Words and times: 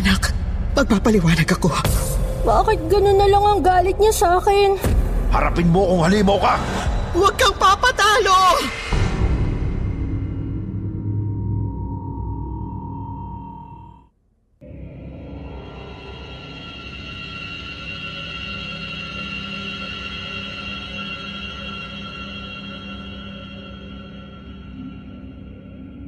Anak, 0.00 0.32
magpapaliwanag 0.72 1.44
ako. 1.60 1.68
Bakit 2.48 2.88
ganun 2.88 3.20
na 3.20 3.28
lang 3.28 3.44
ang 3.44 3.60
galit 3.60 4.00
niya 4.00 4.16
sa 4.16 4.40
akin? 4.40 4.80
Harapin 5.28 5.68
mo 5.68 5.84
kung 5.84 6.00
halimaw 6.08 6.40
ka! 6.40 6.56
Huwag 7.12 7.36
kang 7.36 7.52
papatalo! 7.60 8.64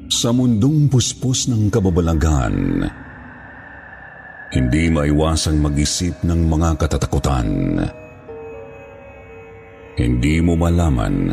Sa 0.09 0.33
mundong 0.33 0.89
puspos 0.89 1.45
ng 1.53 1.69
kababalagan, 1.69 2.89
hindi 4.53 4.93
maiwasang 4.93 5.57
mag-isip 5.57 6.13
ng 6.29 6.45
mga 6.45 6.77
katatakutan. 6.77 7.81
Hindi 9.97 10.45
mo 10.45 10.53
malaman 10.61 11.33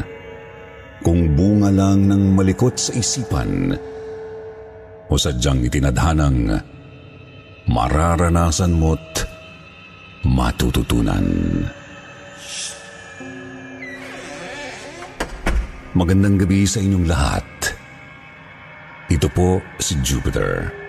kung 1.03 1.35
bunga 1.35 1.67
lang 1.67 2.07
ng 2.07 2.31
malikot 2.31 2.79
sa 2.79 2.95
isipan 2.95 3.75
o 5.11 5.13
sadyang 5.19 5.67
itinadhanang 5.67 6.63
mararanasan 7.67 8.71
mo't 8.71 9.27
matututunan. 10.23 11.27
Magandang 15.91 16.39
gabi 16.39 16.63
sa 16.63 16.79
inyong 16.79 17.03
lahat. 17.03 17.47
Ito 19.11 19.27
po 19.27 19.59
si 19.75 19.99
Jupiter. 19.99 20.88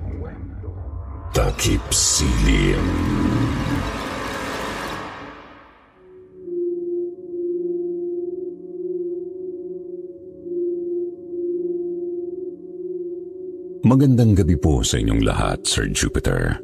takip 1.31 1.79
silim. 1.95 2.83
Magandang 13.81 14.37
gabi 14.37 14.55
po 14.55 14.83
sa 14.83 14.99
inyong 14.99 15.23
lahat, 15.23 15.63
Sir 15.67 15.91
Jupiter. 15.91 16.59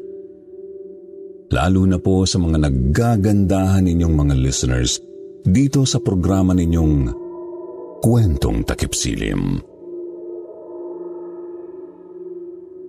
Lalo 1.52 1.84
na 1.88 2.00
po 2.00 2.28
sa 2.28 2.40
mga 2.40 2.68
naggagandahan 2.68 3.88
ninyong 3.88 4.16
mga 4.16 4.36
listeners 4.36 5.00
dito 5.48 5.88
sa 5.88 6.04
programa 6.04 6.52
ninyong 6.52 7.12
Kwentong 8.04 8.68
Takip 8.68 8.92
Silim. 8.92 9.77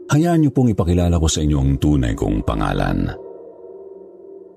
Hayaan 0.08 0.40
niyo 0.40 0.50
pong 0.56 0.72
ipakilala 0.72 1.20
ko 1.20 1.28
sa 1.28 1.44
inyo 1.44 1.58
ang 1.60 1.76
tunay 1.76 2.16
kong 2.16 2.40
pangalan. 2.40 3.12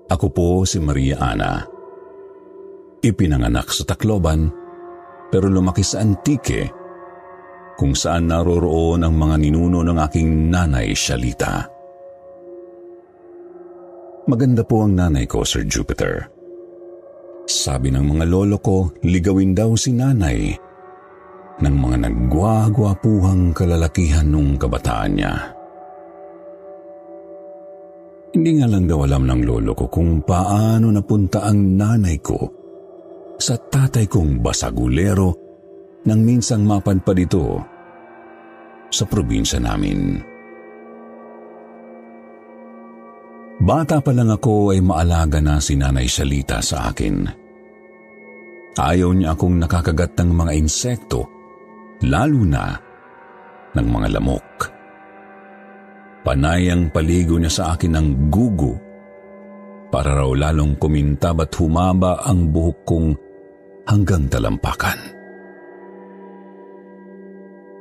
Ako 0.08 0.26
po 0.32 0.64
si 0.64 0.80
Maria 0.80 1.20
Ana. 1.20 1.60
Ipinanganak 3.04 3.68
sa 3.68 3.84
Tacloban, 3.84 4.48
pero 5.28 5.52
lumaki 5.52 5.84
sa 5.84 6.00
Antique, 6.00 6.72
kung 7.76 7.92
saan 7.92 8.32
naroroon 8.32 9.04
ang 9.04 9.12
mga 9.12 9.36
ninuno 9.44 9.84
ng 9.84 9.98
aking 10.00 10.48
nanay 10.48 10.96
Shalita. 10.96 11.68
Maganda 14.24 14.64
po 14.64 14.88
ang 14.88 14.96
nanay 14.96 15.28
ko, 15.28 15.44
Sir 15.44 15.68
Jupiter. 15.68 16.30
Sabi 17.44 17.92
ng 17.92 18.06
mga 18.06 18.24
lolo 18.24 18.56
ko, 18.62 18.88
ligawin 19.04 19.52
daw 19.52 19.76
si 19.76 19.92
nanay 19.92 20.71
ng 21.62 21.76
mga 21.78 21.96
nagwagwapuhang 22.10 23.54
kalalakihan 23.54 24.26
nung 24.26 24.58
kabataan 24.58 25.12
niya. 25.14 25.34
Hindi 28.32 28.50
nga 28.58 28.66
lang 28.66 28.88
daw 28.88 29.04
alam 29.04 29.28
ng 29.28 29.40
lolo 29.44 29.72
ko 29.76 29.86
kung 29.92 30.24
paano 30.24 30.88
napunta 30.88 31.44
ang 31.44 31.76
nanay 31.76 32.16
ko 32.18 32.40
sa 33.36 33.54
tatay 33.60 34.08
kong 34.08 34.40
basagulero 34.40 35.30
nang 36.08 36.24
minsang 36.24 36.64
mapadpad 36.64 37.18
ito 37.20 37.44
sa 38.88 39.04
probinsya 39.04 39.60
namin. 39.60 40.32
Bata 43.62 44.02
pa 44.02 44.10
lang 44.10 44.32
ako 44.32 44.74
ay 44.74 44.82
maalaga 44.82 45.38
na 45.38 45.62
si 45.62 45.78
Nanay 45.78 46.10
Salita 46.10 46.58
sa 46.58 46.90
akin. 46.90 47.22
Ayaw 48.74 49.14
niya 49.14 49.36
akong 49.36 49.60
nakakagat 49.60 50.18
ng 50.18 50.30
mga 50.34 50.52
insekto, 50.56 51.28
lalo 52.04 52.42
na 52.46 52.76
ng 53.72 53.86
mga 53.88 54.08
lamok. 54.18 54.48
Panay 56.22 56.70
ang 56.70 56.90
paligo 56.94 57.34
niya 57.34 57.50
sa 57.50 57.64
akin 57.74 57.92
ng 57.98 58.08
gugo 58.30 58.72
para 59.90 60.22
raw 60.22 60.30
lalong 60.30 60.78
kumintab 60.78 61.42
at 61.42 61.52
humaba 61.58 62.22
ang 62.22 62.48
buhok 62.54 62.78
kong 62.86 63.08
hanggang 63.90 64.30
talampakan. 64.30 64.98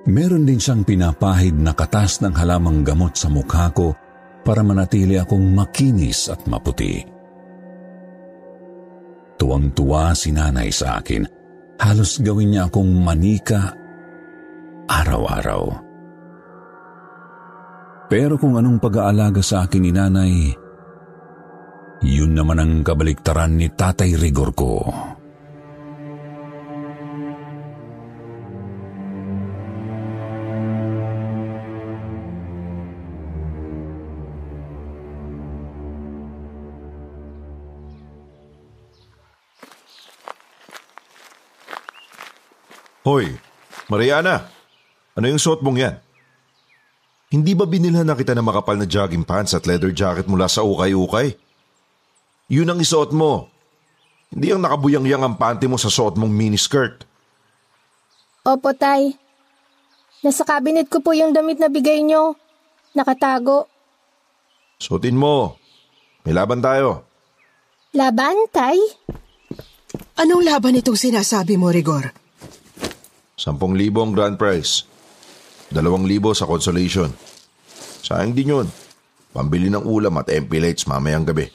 Meron 0.09 0.49
din 0.49 0.57
siyang 0.57 0.81
pinapahid 0.81 1.53
na 1.61 1.77
katas 1.77 2.25
ng 2.25 2.33
halamang 2.33 2.81
gamot 2.81 3.13
sa 3.13 3.29
mukha 3.29 3.69
ko 3.69 3.93
para 4.41 4.65
manatili 4.65 5.21
akong 5.21 5.53
makinis 5.53 6.25
at 6.33 6.41
maputi. 6.49 7.05
Tuwang-tuwa 9.37 10.17
si 10.17 10.33
nanay 10.33 10.73
sa 10.73 10.97
akin. 10.97 11.21
Halos 11.77 12.17
gawin 12.21 12.53
niya 12.53 12.69
akong 12.69 12.89
manika 12.89 13.80
araw-araw. 14.89 15.63
Pero 18.11 18.35
kung 18.35 18.59
anong 18.59 18.81
pag-aalaga 18.81 19.39
sa 19.39 19.63
akin 19.63 19.81
ni 19.83 19.91
nanay, 19.95 20.33
yun 22.01 22.33
naman 22.33 22.59
ang 22.59 22.73
kabaliktaran 22.81 23.55
ni 23.55 23.69
Tatay 23.71 24.17
Rigor 24.17 24.51
ko. 24.57 24.83
Hoy, 43.01 43.33
Mariana, 43.89 44.60
ano 45.17 45.25
yung 45.27 45.41
suot 45.41 45.59
mong 45.59 45.77
yan? 45.79 45.95
Hindi 47.31 47.55
ba 47.55 47.63
binilhan 47.63 48.03
na 48.03 48.15
kita 48.15 48.35
ng 48.35 48.43
makapal 48.43 48.75
na 48.75 48.83
jogging 48.83 49.23
pants 49.23 49.55
at 49.55 49.63
leather 49.63 49.91
jacket 49.95 50.27
mula 50.27 50.51
sa 50.51 50.67
ukay-ukay? 50.67 51.39
Yun 52.51 52.67
ang 52.67 52.79
isuot 52.83 53.15
mo. 53.15 53.47
Hindi 54.31 54.51
ang 54.51 54.59
nakabuyang-yang 54.63 55.23
ang 55.23 55.35
panty 55.39 55.67
mo 55.67 55.79
sa 55.79 55.87
suot 55.87 56.19
mong 56.19 56.31
miniskirt. 56.31 57.07
Opo, 58.43 58.75
Tay. 58.75 59.15
Nasa 60.23 60.43
cabinet 60.43 60.91
ko 60.91 60.99
po 60.99 61.15
yung 61.15 61.31
damit 61.31 61.59
na 61.59 61.71
bigay 61.71 62.03
nyo. 62.03 62.35
Nakatago. 62.91 63.71
Suotin 64.75 65.15
mo. 65.15 65.55
May 66.27 66.35
laban 66.35 66.59
tayo. 66.59 67.07
Laban, 67.95 68.47
Tay? 68.51 68.75
Anong 70.19 70.43
laban 70.43 70.79
itong 70.79 70.99
sinasabi 70.99 71.55
mo, 71.55 71.71
Rigor? 71.71 72.11
Sampung 73.39 73.73
libo 73.73 74.03
ang 74.03 74.11
grand 74.11 74.35
prize. 74.35 74.90
Dalawang 75.71 76.03
libo 76.03 76.35
sa 76.35 76.43
consolation. 76.43 77.07
Sayang 78.03 78.35
din 78.35 78.51
yun. 78.51 78.67
Pambili 79.31 79.71
ng 79.71 79.87
ulam 79.87 80.19
at 80.19 80.27
MP 80.27 80.59
lights 80.59 80.83
mamayang 80.83 81.23
gabi. 81.23 81.47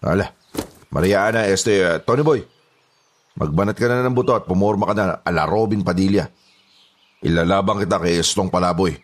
Hala, 0.00 0.32
Maria 0.88 1.28
Ana, 1.28 1.44
este, 1.44 1.84
uh, 1.84 2.00
Tony 2.00 2.24
Boy. 2.24 2.40
Magbanat 3.36 3.76
ka 3.76 3.84
na 3.84 4.00
ng 4.00 4.16
buto 4.16 4.32
at 4.32 4.48
pumorma 4.48 4.88
ka 4.88 4.94
na 4.96 5.20
ala 5.20 5.44
Robin 5.44 5.84
Padilla. 5.84 6.24
Ilalabang 7.20 7.84
kita 7.84 8.00
kay 8.00 8.16
Estong 8.16 8.48
Palaboy. 8.48 8.96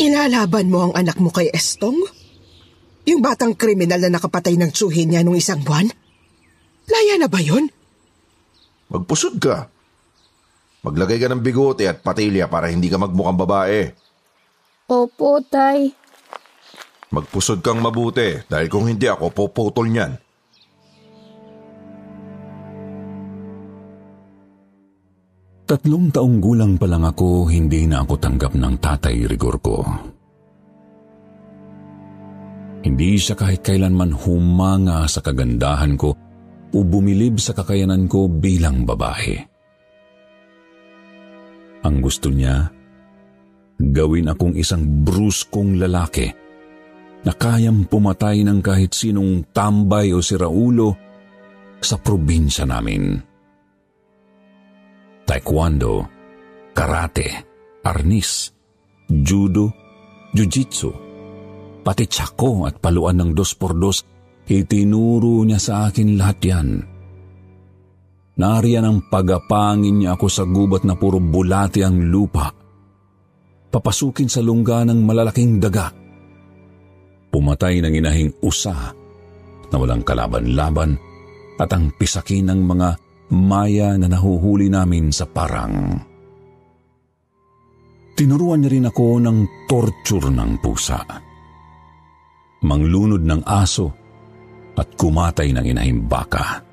Ilalaban 0.00 0.72
mo 0.72 0.88
ang 0.88 0.92
anak 0.96 1.20
mo 1.20 1.28
kay 1.28 1.52
Estong? 1.52 2.00
Yung 3.04 3.20
batang 3.20 3.52
kriminal 3.52 4.00
na 4.00 4.16
nakapatay 4.16 4.56
ng 4.56 4.72
tsuhin 4.72 5.12
niya 5.12 5.20
nung 5.20 5.36
isang 5.36 5.60
buwan? 5.60 5.92
Laya 6.88 7.20
na 7.20 7.28
ba 7.28 7.42
yun? 7.44 7.68
Magpusod 8.88 9.36
ka. 9.36 9.68
Maglagay 10.82 11.22
ka 11.22 11.30
ng 11.30 11.38
bigote 11.38 11.86
at 11.86 12.02
patilya 12.02 12.50
para 12.50 12.66
hindi 12.66 12.90
ka 12.90 12.98
magmukhang 12.98 13.38
babae. 13.38 13.80
Opo, 14.90 15.38
tay. 15.46 15.94
Magpusod 17.14 17.62
kang 17.62 17.78
mabuti 17.78 18.42
dahil 18.50 18.66
kung 18.66 18.90
hindi 18.90 19.06
ako 19.06 19.30
poputol 19.30 19.86
niyan. 19.86 20.18
Tatlong 25.70 26.10
taong 26.10 26.36
gulang 26.42 26.74
pa 26.74 26.90
lang 26.90 27.06
ako, 27.06 27.46
hindi 27.46 27.86
na 27.86 28.02
ako 28.02 28.18
tanggap 28.18 28.52
ng 28.58 28.74
tatay 28.82 29.24
rigor 29.30 29.62
ko. 29.62 29.86
Hindi 32.82 33.14
siya 33.14 33.38
kahit 33.38 33.62
kailanman 33.62 34.10
humanga 34.10 35.06
sa 35.06 35.22
kagandahan 35.22 35.94
ko 35.94 36.10
o 36.74 36.78
bumilib 36.82 37.38
sa 37.38 37.54
kakayanan 37.54 38.10
ko 38.10 38.26
bilang 38.26 38.82
babae. 38.82 39.51
Ang 41.82 41.98
gusto 41.98 42.30
niya, 42.30 42.70
gawin 43.78 44.30
akong 44.30 44.54
isang 44.54 45.02
bruskong 45.02 45.82
lalaki 45.82 46.30
na 47.22 47.32
kayang 47.34 47.86
pumatay 47.86 48.42
ng 48.46 48.62
kahit 48.62 48.94
sinong 48.94 49.50
tambay 49.50 50.14
o 50.14 50.22
siraulo 50.22 50.94
sa 51.82 51.98
probinsya 51.98 52.66
namin. 52.66 53.18
Taekwondo, 55.26 56.06
karate, 56.74 57.28
arnis, 57.82 58.50
judo, 59.10 59.70
jiu-jitsu, 60.34 60.90
pati 61.82 62.06
tsako 62.06 62.66
at 62.66 62.78
paluan 62.78 63.18
ng 63.22 63.30
dos 63.34 63.54
por 63.58 63.74
dos, 63.74 64.02
itinuro 64.46 65.42
niya 65.46 65.58
sa 65.58 65.74
akin 65.90 66.18
lahat 66.18 66.38
yan. 66.42 66.68
Nariyan 68.32 68.88
ang 68.88 68.98
pagapangin 69.12 70.00
niya 70.00 70.16
ako 70.16 70.26
sa 70.32 70.48
gubat 70.48 70.88
na 70.88 70.96
puro 70.96 71.20
bulati 71.20 71.84
ang 71.84 72.00
lupa. 72.08 72.48
Papasukin 73.68 74.28
sa 74.28 74.40
lungga 74.40 74.88
ng 74.88 75.00
malalaking 75.04 75.60
daga. 75.60 75.92
Pumatay 77.32 77.84
ng 77.84 77.92
inahing 77.92 78.32
usa 78.44 78.92
na 79.68 79.76
walang 79.76 80.04
kalaban-laban 80.04 80.96
at 81.60 81.68
ang 81.72 81.92
pisakin 81.96 82.48
ng 82.48 82.60
mga 82.64 82.88
maya 83.36 83.96
na 83.96 84.08
nahuhuli 84.08 84.68
namin 84.68 85.12
sa 85.12 85.28
parang. 85.28 85.96
Tinuruan 88.12 88.60
niya 88.60 88.70
rin 88.76 88.88
ako 88.88 89.06
ng 89.24 89.38
torture 89.68 90.28
ng 90.28 90.52
pusa. 90.60 91.00
Manglunod 92.64 93.24
ng 93.24 93.42
aso 93.44 93.88
at 94.76 94.88
kumatay 94.96 95.52
ng 95.52 95.64
inahing 95.64 96.04
baka. 96.04 96.71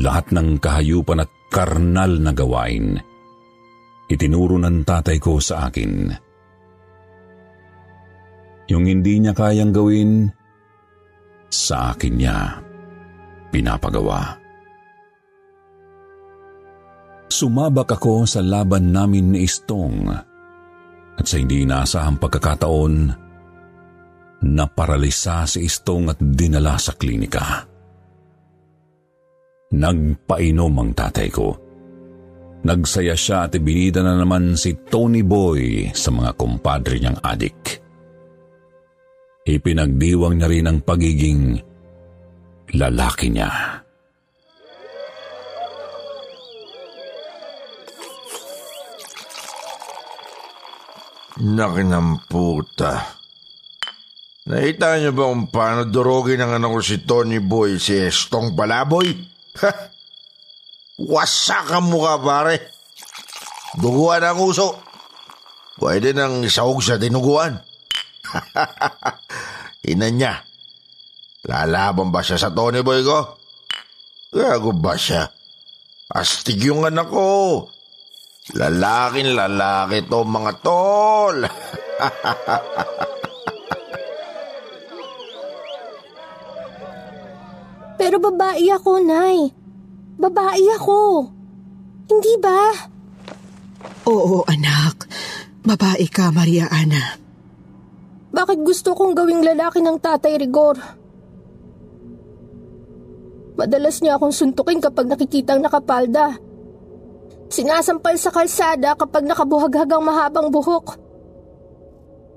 Lahat 0.00 0.32
ng 0.32 0.56
kahayupan 0.56 1.20
at 1.20 1.30
karnal 1.52 2.16
na 2.16 2.32
gawain, 2.32 2.96
itinuro 4.08 4.56
ng 4.56 4.80
tatay 4.82 5.20
ko 5.20 5.36
sa 5.36 5.68
akin. 5.68 6.08
Yung 8.70 8.86
hindi 8.86 9.20
niya 9.20 9.36
kayang 9.36 9.74
gawin, 9.74 10.30
sa 11.50 11.92
akin 11.92 12.14
niya 12.14 12.38
pinapagawa. 13.50 14.38
Sumabak 17.30 17.98
ako 17.98 18.26
sa 18.26 18.42
laban 18.42 18.94
namin 18.94 19.34
ni 19.34 19.46
Istong 19.46 19.96
at 21.18 21.24
sa 21.26 21.36
hindi 21.38 21.66
inaasahang 21.66 22.18
pagkakataon, 22.18 22.94
naparalisa 24.46 25.46
si 25.46 25.66
Istong 25.66 26.04
at 26.14 26.18
dinala 26.18 26.78
sa 26.78 26.94
klinika. 26.94 27.69
Nagpainom 29.70 30.74
ang 30.82 30.90
tatay 30.98 31.30
ko. 31.30 31.54
Nagsaya 32.66 33.14
siya 33.14 33.46
at 33.46 33.54
ibinida 33.54 34.02
na 34.02 34.18
naman 34.18 34.58
si 34.58 34.74
Tony 34.74 35.22
Boy 35.22 35.94
sa 35.94 36.10
mga 36.10 36.34
kumpadre 36.34 36.98
niyang 36.98 37.22
adik. 37.22 37.78
Ipinagdiwang 39.46 40.36
niya 40.36 40.48
rin 40.50 40.68
ang 40.68 40.78
pagiging 40.82 41.56
lalaki 42.74 43.30
niya. 43.30 43.48
Nakinang 51.40 52.28
puta. 52.28 53.16
Nakita 54.50 54.98
niyo 54.98 55.16
ba 55.16 55.24
kung 55.32 55.48
paano 55.48 55.88
durugin 55.88 56.42
ng 56.42 56.58
anak 56.58 56.68
ko 56.68 56.80
si 56.84 57.00
Tony 57.06 57.40
Boy, 57.40 57.80
si 57.80 57.96
Estong 57.96 58.52
Palaboy? 58.52 59.29
Wasak 61.12 61.72
ang 61.72 61.88
mukha, 61.88 62.20
pare. 62.20 62.76
Duguan 63.80 64.26
ang 64.26 64.40
uso. 64.42 64.76
Pwede 65.80 66.12
nang 66.12 66.44
isahog 66.44 66.84
sa 66.84 67.00
dinuguan. 67.00 67.56
Ina 69.90 70.08
niya. 70.12 70.34
Lalaban 71.48 72.12
ba 72.12 72.20
siya 72.20 72.36
sa 72.36 72.52
Tony 72.52 72.84
Boy 72.84 73.00
ko? 73.00 73.40
Gago 74.28 74.76
ba 74.76 74.92
siya? 74.94 75.24
Astig 76.12 76.60
yung 76.60 76.84
anak 76.84 77.08
ko. 77.08 77.64
Lalaking 78.58 79.32
lalaki 79.32 80.04
to 80.04 80.20
mga 80.26 80.52
tol. 80.60 81.36
Pero 88.00 88.16
babae 88.16 88.64
ako, 88.72 89.04
Nay. 89.04 89.52
Babae 90.16 90.64
ako. 90.80 91.28
Hindi 92.08 92.34
ba? 92.40 92.72
Oo, 94.08 94.40
anak. 94.48 95.04
Babae 95.60 96.08
ka, 96.08 96.32
Maria 96.32 96.64
Ana. 96.72 97.20
Bakit 98.32 98.64
gusto 98.64 98.96
kong 98.96 99.12
gawing 99.12 99.44
lalaki 99.44 99.84
ng 99.84 100.00
tatay 100.00 100.40
Rigor? 100.40 100.80
Madalas 103.60 104.00
niya 104.00 104.16
akong 104.16 104.32
suntukin 104.32 104.80
kapag 104.80 105.04
nakikitang 105.04 105.60
nakapalda. 105.60 106.40
Sinasampal 107.52 108.16
sa 108.16 108.32
kalsada 108.32 108.96
kapag 108.96 109.28
nakabuhaghag 109.28 109.92
ang 109.92 110.08
mahabang 110.08 110.48
buhok. 110.48 110.96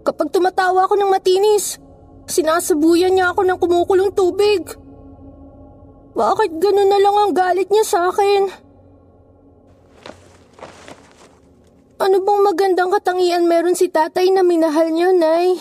Kapag 0.03 0.27
tumatawa 0.27 0.83
ako 0.83 0.99
ng 0.99 1.07
matinis, 1.07 1.79
sinasabuyan 2.27 3.15
niya 3.15 3.31
ako 3.31 3.47
ng 3.47 3.57
kumukulong 3.63 4.11
tubig. 4.11 4.82
Bakit 6.13 6.61
ganun 6.61 6.89
na 6.93 7.01
lang 7.01 7.15
ang 7.17 7.33
galit 7.33 7.69
niya 7.73 7.81
sa 7.81 8.13
akin? 8.13 8.41
Ano 11.97 12.17
bang 12.21 12.41
magandang 12.45 12.91
katangian 12.93 13.49
meron 13.49 13.73
si 13.73 13.89
tatay 13.89 14.29
na 14.29 14.45
minahal 14.45 14.93
niyo, 14.93 15.09
Nay? 15.09 15.57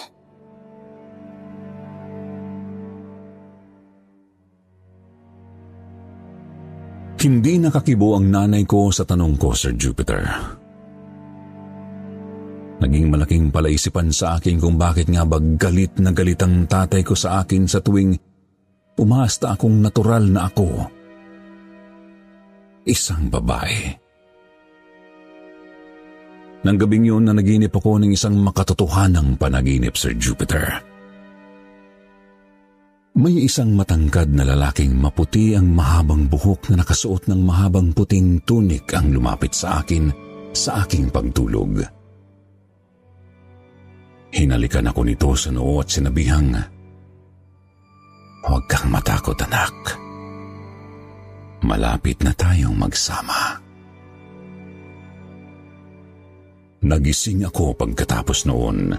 Hindi 7.23 7.54
nakakibo 7.62 8.18
ang 8.18 8.28
nanay 8.28 8.66
ko 8.66 8.90
sa 8.90 9.06
tanong 9.06 9.38
ko, 9.38 9.54
Sir 9.54 9.78
Jupiter. 9.78 10.26
Naging 12.82 13.14
malaking 13.14 13.54
palaisipan 13.54 14.11
sa 14.11 14.35
akin 14.37 14.59
kung 14.59 14.75
bakit 14.75 15.06
nga 15.06 15.23
ba 15.23 15.38
galit 15.38 15.94
na 16.02 16.11
galit 16.11 16.42
ang 16.42 16.66
tatay 16.66 17.06
ko 17.06 17.14
sa 17.14 17.47
akin 17.47 17.71
sa 17.71 17.78
tuwing 17.78 18.18
umasta 18.99 19.56
akong 19.56 19.80
natural 19.80 20.25
na 20.28 20.49
ako. 20.49 20.68
Isang 22.82 23.30
babae. 23.30 24.02
Nang 26.62 26.78
gabing 26.78 27.06
yun 27.06 27.26
na 27.26 27.34
naginip 27.34 27.75
ako 27.75 27.99
ng 27.99 28.14
isang 28.14 28.38
makatotohanang 28.38 29.34
panaginip, 29.34 29.99
Sir 29.99 30.14
Jupiter. 30.14 30.78
May 33.12 33.44
isang 33.44 33.76
matangkad 33.76 34.32
na 34.32 34.46
lalaking 34.46 34.96
maputi 34.96 35.52
ang 35.52 35.68
mahabang 35.68 36.32
buhok 36.32 36.72
na 36.72 36.80
nakasuot 36.80 37.28
ng 37.28 37.40
mahabang 37.44 37.92
puting 37.92 38.40
tunik 38.46 38.88
ang 38.96 39.12
lumapit 39.12 39.52
sa 39.52 39.84
akin 39.84 40.08
sa 40.56 40.80
aking 40.87 41.12
pagtulog. 41.12 41.84
Hinalikan 44.32 44.88
ako 44.88 45.04
nito 45.04 45.28
sa 45.37 45.52
noo 45.52 45.84
at 45.84 45.92
sinabihang, 45.92 46.56
Huwag 48.42 48.64
kang 48.66 48.90
matakot 48.90 49.38
anak. 49.46 49.75
Malapit 51.62 52.18
na 52.26 52.34
tayong 52.34 52.75
magsama. 52.75 53.62
Nagising 56.82 57.46
ako 57.46 57.78
pagkatapos 57.78 58.50
noon. 58.50 58.90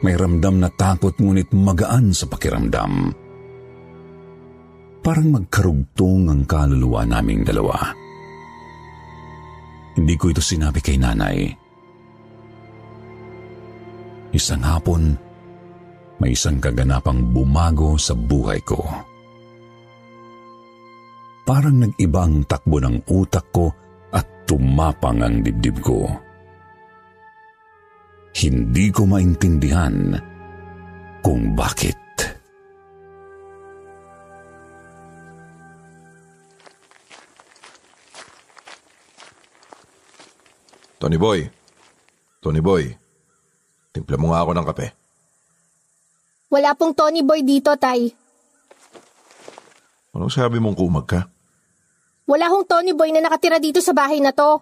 May 0.00 0.16
ramdam 0.16 0.56
na 0.60 0.72
takot 0.72 1.12
ngunit 1.20 1.52
magaan 1.52 2.16
sa 2.16 2.24
pakiramdam. 2.24 3.12
Parang 5.04 5.28
magkarugtong 5.36 6.32
ang 6.32 6.42
kaluluwa 6.48 7.04
naming 7.04 7.44
dalawa. 7.44 7.92
Hindi 9.96 10.14
ko 10.16 10.32
ito 10.32 10.40
sinabi 10.40 10.80
kay 10.80 10.96
nanay. 10.96 11.52
Isang 14.32 14.64
hapon, 14.64 15.16
may 16.16 16.32
isang 16.32 16.56
kaganapang 16.60 17.20
bumago 17.32 18.00
sa 18.00 18.16
buhay 18.16 18.60
ko. 18.64 18.80
Parang 21.46 21.78
nag-iba 21.78 22.26
ang 22.26 22.42
takbo 22.48 22.82
ng 22.82 23.06
utak 23.06 23.54
ko 23.54 23.70
at 24.10 24.26
tumapang 24.50 25.22
ang 25.22 25.44
dibdib 25.46 25.78
ko. 25.78 26.10
Hindi 28.36 28.90
ko 28.90 29.06
maintindihan 29.06 30.18
kung 31.22 31.54
bakit. 31.54 31.96
Tony 40.96 41.20
Boy. 41.20 41.46
Tony 42.42 42.58
Boy. 42.58 42.90
Timpla 43.94 44.18
mo 44.18 44.34
nga 44.34 44.42
ako 44.42 44.50
ng 44.56 44.66
kape. 44.66 45.05
Wala 46.46 46.78
pong 46.78 46.94
Tony 46.94 47.26
Boy 47.26 47.42
dito, 47.42 47.74
Tay. 47.74 48.06
Anong 50.14 50.32
sabi 50.32 50.62
mong 50.62 50.78
kumag 50.78 51.06
ka? 51.06 51.20
Wala 52.26 52.50
hong 52.50 52.66
Tony 52.66 52.94
Boy 52.94 53.14
na 53.14 53.22
nakatira 53.22 53.58
dito 53.62 53.78
sa 53.78 53.94
bahay 53.94 54.18
na 54.18 54.34
to. 54.34 54.58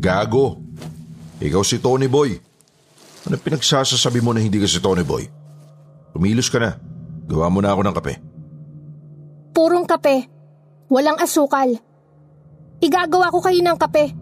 Gago. 0.00 0.60
Ikaw 1.40 1.62
si 1.64 1.80
Tony 1.80 2.08
Boy. 2.08 2.36
Ano 3.24 3.40
pinagsasasabi 3.40 4.20
mo 4.20 4.36
na 4.36 4.44
hindi 4.44 4.60
ka 4.60 4.68
si 4.68 4.80
Tony 4.80 5.00
Boy? 5.00 5.24
Tumilos 6.12 6.52
ka 6.52 6.60
na. 6.60 6.76
Gawa 7.24 7.48
mo 7.48 7.64
na 7.64 7.72
ako 7.72 7.80
ng 7.84 7.96
kape. 7.96 8.14
Purong 9.56 9.88
kape. 9.88 10.28
Walang 10.92 11.16
asukal. 11.20 11.72
Igagawa 12.84 13.32
ko 13.32 13.40
kayo 13.40 13.64
ng 13.64 13.78
kape. 13.80 14.12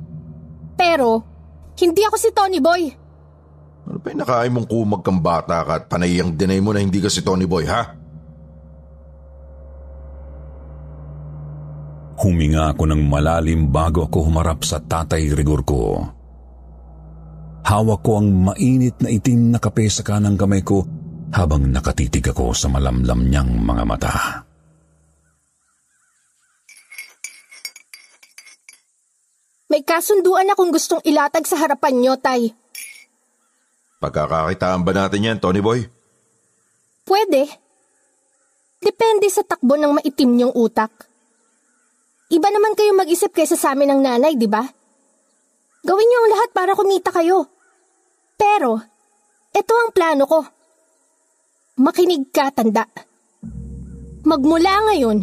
Pero, 0.79 1.27
hindi 1.75 2.03
ako 2.07 2.17
si 2.21 2.31
Tony 2.31 2.63
Boy. 2.63 3.02
Ano 3.83 3.99
pa 3.99 4.15
nakain 4.15 4.55
mong 4.55 4.71
kumag 4.71 5.03
kang 5.03 5.19
bata 5.19 5.67
ka 5.67 5.73
at 5.83 5.85
panay 5.91 6.23
ang 6.23 6.39
dinay 6.39 6.63
mo 6.63 6.71
na 6.71 6.79
hindi 6.79 7.03
ka 7.03 7.11
si 7.11 7.27
Tony 7.27 7.51
Boy, 7.51 7.67
ha? 7.67 7.83
Huminga 12.23 12.71
ako 12.71 12.87
ng 12.87 13.03
malalim 13.03 13.75
bago 13.75 14.07
ako 14.07 14.31
humarap 14.31 14.63
sa 14.63 14.79
tatay 14.79 15.35
rigor 15.35 15.67
ko. 15.67 16.07
Hawak 17.67 18.01
ko 18.07 18.23
ang 18.23 18.31
mainit 18.31 19.03
na 19.03 19.11
itim 19.11 19.51
na 19.51 19.59
kape 19.59 19.91
sa 19.91 20.07
kanang 20.07 20.39
kamay 20.39 20.63
ko 20.63 20.87
habang 21.35 21.67
nakatitig 21.67 22.23
ako 22.31 22.55
sa 22.55 22.71
malamlam 22.71 23.27
niyang 23.27 23.51
mga 23.51 23.83
mata. 23.83 24.15
May 29.73 29.83
kasunduan 29.83 30.53
akong 30.53 30.69
gustong 30.69 31.01
ilatag 31.01 31.49
sa 31.49 31.57
harapan 31.57 31.97
nyo, 31.97 32.15
Tay. 32.21 32.62
Pagkakakitaan 34.03 34.83
ba 34.83 34.91
natin 34.91 35.23
yan, 35.23 35.39
Tony 35.39 35.63
Boy? 35.63 35.87
Pwede. 37.07 37.47
Depende 38.83 39.31
sa 39.31 39.47
takbo 39.47 39.79
ng 39.79 40.03
maitim 40.03 40.35
niyong 40.35 40.59
utak. 40.59 40.91
Iba 42.35 42.51
naman 42.51 42.75
kayo 42.75 42.99
mag-isip 42.99 43.31
kaysa 43.31 43.55
sa 43.55 43.79
amin 43.79 43.95
ng 43.95 44.03
nanay, 44.03 44.35
di 44.35 44.51
ba? 44.51 44.67
Gawin 45.87 46.07
niyo 46.11 46.19
ang 46.19 46.31
lahat 46.35 46.51
para 46.51 46.75
kumita 46.75 47.15
kayo. 47.15 47.47
Pero, 48.35 48.83
ito 49.55 49.73
ang 49.79 49.95
plano 49.95 50.27
ko. 50.27 50.41
Makinig 51.79 52.35
ka, 52.35 52.51
tanda. 52.51 52.91
Magmula 54.27 54.91
ngayon, 54.91 55.19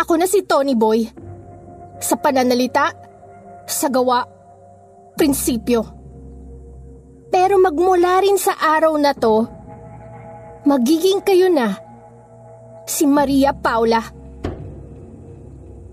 ako 0.00 0.12
na 0.16 0.24
si 0.24 0.44
Tony 0.48 0.72
Boy. 0.72 1.04
Sa 2.00 2.16
pananalita, 2.16 2.92
sa 3.68 3.92
gawa, 3.92 4.24
prinsipyo. 5.16 5.95
Pero 7.30 7.58
magmula 7.58 8.22
rin 8.22 8.38
sa 8.38 8.54
araw 8.54 8.94
na 8.96 9.12
to, 9.12 9.46
magiging 10.66 11.22
kayo 11.22 11.50
na 11.50 11.78
si 12.86 13.04
Maria 13.06 13.50
Paula. 13.50 14.02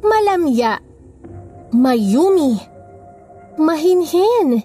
Malamya, 0.03 0.77
mayumi, 1.73 2.59
mahinhin, 3.57 4.61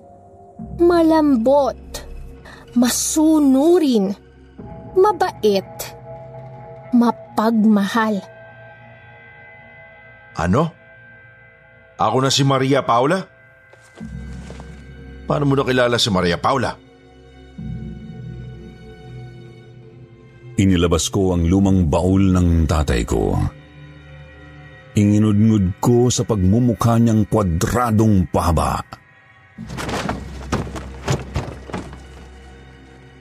malambot, 0.83 1.79
masunurin, 2.77 4.13
mabait, 4.99 5.71
mapagmahal. 6.93 8.21
Ano? 10.39 10.71
Ako 11.99 12.23
na 12.23 12.31
si 12.31 12.47
Maria 12.47 12.87
Paula? 12.87 13.38
Paano 15.28 15.44
mo 15.44 15.52
nakilala 15.61 16.00
si 16.00 16.08
Maria 16.08 16.40
Paula? 16.40 16.73
Inilabas 20.56 21.12
ko 21.12 21.37
ang 21.37 21.44
lumang 21.44 21.85
baul 21.85 22.32
ng 22.32 22.64
tatay 22.64 23.04
ko. 23.04 23.37
Inginudngud 24.97 25.78
ko 25.85 26.08
sa 26.08 26.25
pagmumukha 26.25 26.97
niyang 26.97 27.28
kwadradong 27.28 28.25
pahaba. 28.32 28.80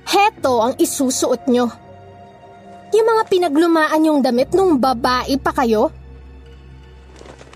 Heto 0.07 0.63
ang 0.63 0.73
isusuot 0.79 1.43
nyo. 1.51 1.67
Yung 2.95 3.05
mga 3.05 3.23
pinaglumaan 3.27 4.07
yung 4.07 4.23
damit 4.23 4.55
nung 4.55 4.79
babae 4.79 5.35
pa 5.43 5.51
kayo? 5.51 5.91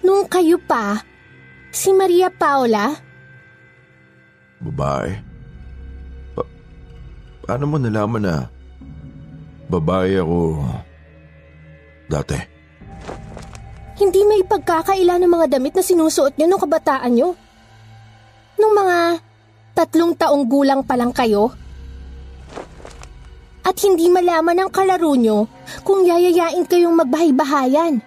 Nung 0.04 0.28
kayo 0.28 0.60
pa, 0.60 1.00
si 1.72 1.96
Maria 1.96 2.28
Paula? 2.28 3.11
Babae? 4.62 5.12
Pa- 6.38 6.52
paano 7.46 7.66
mo 7.66 7.78
nalaman 7.82 8.22
na 8.22 8.36
babae 9.68 10.22
ako 10.22 10.38
dati? 12.12 12.38
Hindi 14.02 14.22
may 14.26 14.42
pagkakaila 14.42 15.22
ng 15.22 15.30
mga 15.30 15.48
damit 15.58 15.74
na 15.78 15.84
sinusuot 15.86 16.38
nyo 16.38 16.46
nung 16.50 16.62
kabataan 16.62 17.12
nyo. 17.14 17.30
Nung 18.58 18.74
mga 18.74 18.98
tatlong 19.78 20.14
taong 20.18 20.46
gulang 20.46 20.82
pa 20.82 20.98
lang 20.98 21.14
kayo. 21.14 21.54
At 23.62 23.78
hindi 23.82 24.10
malaman 24.10 24.66
ng 24.66 24.70
kalaro 24.74 25.14
nyo 25.16 25.46
kung 25.86 26.04
yayayain 26.04 26.66
kayong 26.66 26.98
magbahay-bahayan 26.98 28.02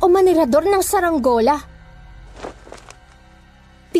o 0.00 0.08
manirador 0.10 0.66
ng 0.66 0.82
saranggola. 0.82 1.71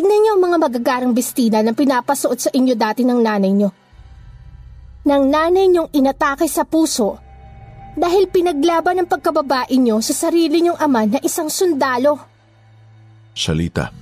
Tingnan 0.03 0.19
niyo 0.19 0.31
ang 0.35 0.43
mga 0.43 0.57
magagarang 0.59 1.13
bestida 1.15 1.63
na 1.63 1.71
pinapasuot 1.71 2.35
sa 2.35 2.51
inyo 2.51 2.75
dati 2.75 3.07
ng 3.07 3.23
nanay 3.23 3.55
nyo. 3.55 3.71
Nang 5.07 5.31
nanay 5.31 5.71
nyong 5.71 5.95
inatake 5.95 6.43
sa 6.43 6.67
puso 6.67 7.23
dahil 7.95 8.27
pinaglaban 8.27 8.99
ng 8.99 9.07
pagkababae 9.07 9.71
nyo 9.79 10.03
sa 10.03 10.11
sarili 10.11 10.59
nyong 10.59 10.75
ama 10.75 11.07
na 11.07 11.23
isang 11.23 11.47
sundalo. 11.47 12.19
Salita, 13.31 13.95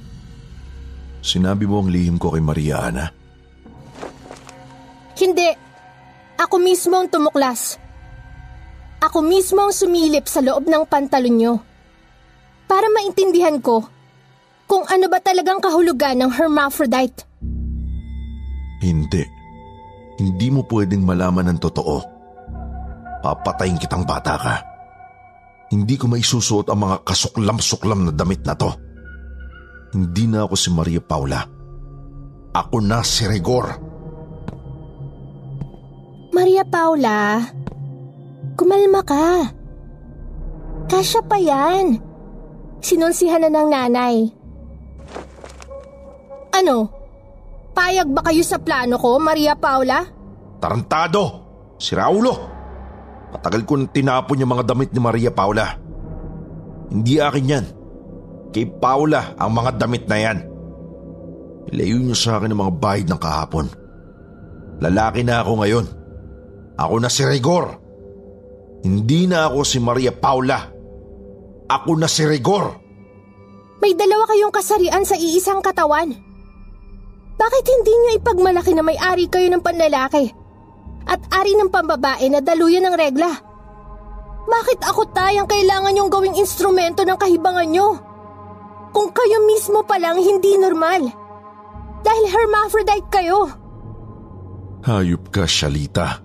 sinabi 1.22 1.70
mo 1.70 1.86
ang 1.86 1.94
lihim 1.94 2.18
ko 2.18 2.34
kay 2.34 2.42
Maria 2.42 2.82
Ana. 2.82 3.06
Hindi. 5.22 5.54
Ako 6.34 6.56
mismo 6.58 6.98
ang 6.98 7.14
tumuklas. 7.14 7.78
Ako 9.06 9.22
mismo 9.22 9.70
ang 9.70 9.70
sumilip 9.70 10.26
sa 10.26 10.42
loob 10.42 10.66
ng 10.66 10.82
pantalon 10.90 11.38
nyo. 11.38 11.54
Para 12.66 12.90
maintindihan 12.90 13.62
ko 13.62 14.01
kung 14.72 14.88
ano 14.88 15.12
ba 15.12 15.20
talagang 15.20 15.60
kahulugan 15.60 16.16
ng 16.24 16.32
hermaphrodite. 16.32 17.28
Hindi. 18.80 19.20
Hindi 20.16 20.48
mo 20.48 20.64
pwedeng 20.64 21.04
malaman 21.04 21.52
ng 21.52 21.60
totoo. 21.60 22.00
Papatayin 23.20 23.76
kitang 23.76 24.08
bata 24.08 24.40
ka. 24.40 24.56
Hindi 25.76 26.00
ko 26.00 26.08
maisusuot 26.08 26.72
ang 26.72 26.88
mga 26.88 27.04
kasuklam-suklam 27.04 28.00
na 28.08 28.12
damit 28.16 28.48
na 28.48 28.56
to. 28.56 28.72
Hindi 29.92 30.32
na 30.32 30.48
ako 30.48 30.56
si 30.56 30.72
Maria 30.72 31.04
Paula. 31.04 31.44
Ako 32.56 32.80
na 32.80 33.04
si 33.04 33.28
Rigor. 33.28 33.76
Maria 36.32 36.64
Paula, 36.64 37.44
kumalma 38.56 39.04
ka. 39.04 39.52
Kasya 40.88 41.28
pa 41.28 41.36
yan. 41.36 42.00
Sinunsihan 42.80 43.44
na 43.44 43.52
ng 43.52 43.68
nanay. 43.68 44.41
Ano? 46.62 46.86
Payag 47.74 48.14
ba 48.14 48.22
kayo 48.22 48.46
sa 48.46 48.62
plano 48.62 49.02
ko, 49.02 49.18
Maria 49.18 49.58
Paula? 49.58 50.06
Tarantado! 50.62 51.42
Si 51.82 51.98
Raulo! 51.98 52.38
Matagal 53.34 53.66
ko 53.66 53.74
nang 53.82 53.90
tinapon 53.90 54.38
yung 54.38 54.54
mga 54.54 54.70
damit 54.70 54.94
ni 54.94 55.02
Maria 55.02 55.34
Paula. 55.34 55.74
Hindi 56.94 57.18
akin 57.18 57.50
yan. 57.50 57.66
Kay 58.54 58.78
Paula 58.78 59.34
ang 59.42 59.58
mga 59.58 59.72
damit 59.82 60.06
na 60.06 60.18
yan. 60.22 60.38
Ilayo 61.74 61.98
niyo 61.98 62.14
sa 62.14 62.38
akin 62.38 62.54
ang 62.54 62.62
mga 62.70 62.74
bahid 62.78 63.06
ng 63.10 63.18
kahapon. 63.18 63.66
Lalaki 64.84 65.26
na 65.26 65.42
ako 65.42 65.66
ngayon. 65.66 65.86
Ako 66.78 66.96
na 67.02 67.10
si 67.10 67.26
Rigor. 67.26 67.74
Hindi 68.86 69.26
na 69.26 69.50
ako 69.50 69.66
si 69.66 69.82
Maria 69.82 70.14
Paula. 70.14 70.70
Ako 71.72 71.98
na 71.98 72.06
si 72.06 72.22
Rigor. 72.22 72.78
May 73.82 73.98
dalawa 73.98 74.30
kayong 74.30 74.54
kasarian 74.54 75.08
sa 75.10 75.18
iisang 75.18 75.66
katawan. 75.66 76.30
Bakit 77.36 77.64
hindi 77.68 77.94
niyo 77.94 78.12
ipagmalaki 78.22 78.72
na 78.76 78.84
may-ari 78.86 79.26
kayo 79.28 79.48
ng 79.52 79.64
panlalaki 79.64 80.32
at 81.08 81.22
ari 81.34 81.58
ng 81.58 81.72
pambabae 81.74 82.28
na 82.30 82.40
daluyan 82.40 82.86
ng 82.88 82.96
regla? 82.96 83.32
Bakit 84.42 84.80
ako 84.84 85.14
tayang 85.14 85.46
kailangan 85.46 85.96
yung 85.96 86.10
gawing 86.10 86.38
instrumento 86.38 87.06
ng 87.06 87.18
kahibangan 87.18 87.70
nyo? 87.70 87.90
Kung 88.92 89.14
kayo 89.16 89.48
mismo 89.48 89.86
palang 89.88 90.20
hindi 90.20 90.60
normal. 90.60 91.08
Dahil 92.02 92.26
hermaphrodite 92.28 93.08
kayo. 93.14 93.48
Hayop 94.82 95.30
ka, 95.30 95.46
Shalita. 95.46 96.20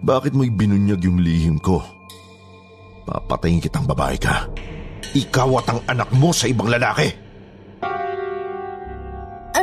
Bakit 0.00 0.32
mo'y 0.32 0.48
binunyag 0.48 1.04
yung 1.04 1.20
lihim 1.20 1.60
ko? 1.60 1.84
Papatayin 3.04 3.60
kitang 3.60 3.84
babae 3.84 4.16
ka. 4.16 4.48
Ikaw 5.12 5.48
at 5.60 5.66
ang 5.68 5.80
anak 5.88 6.08
mo 6.16 6.32
sa 6.32 6.48
ibang 6.48 6.72
lalaki. 6.72 7.27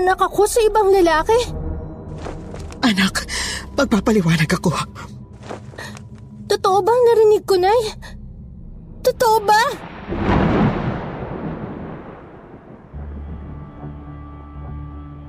Anak 0.05 0.21
ako 0.21 0.45
sa 0.45 0.62
ibang 0.62 0.93
lalaki? 0.93 1.33
Anak, 2.85 3.25
magpapaliwanag 3.74 4.45
ako. 4.53 4.69
Totoo 6.45 6.77
bang 6.85 7.01
narinig 7.09 7.41
ko, 7.41 7.57
Nay? 7.57 7.81
Totoo 9.01 9.38
ba? 9.41 9.62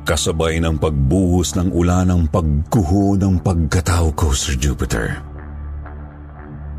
Kasabay 0.04 0.60
ng 0.60 0.76
pagbuhos 0.76 1.56
ng 1.56 1.72
ulan 1.72 2.12
ng 2.12 2.28
pagguho 2.28 3.16
ng 3.16 3.40
pagkatao 3.40 4.12
ko, 4.12 4.36
Sir 4.36 4.60
Jupiter. 4.60 5.24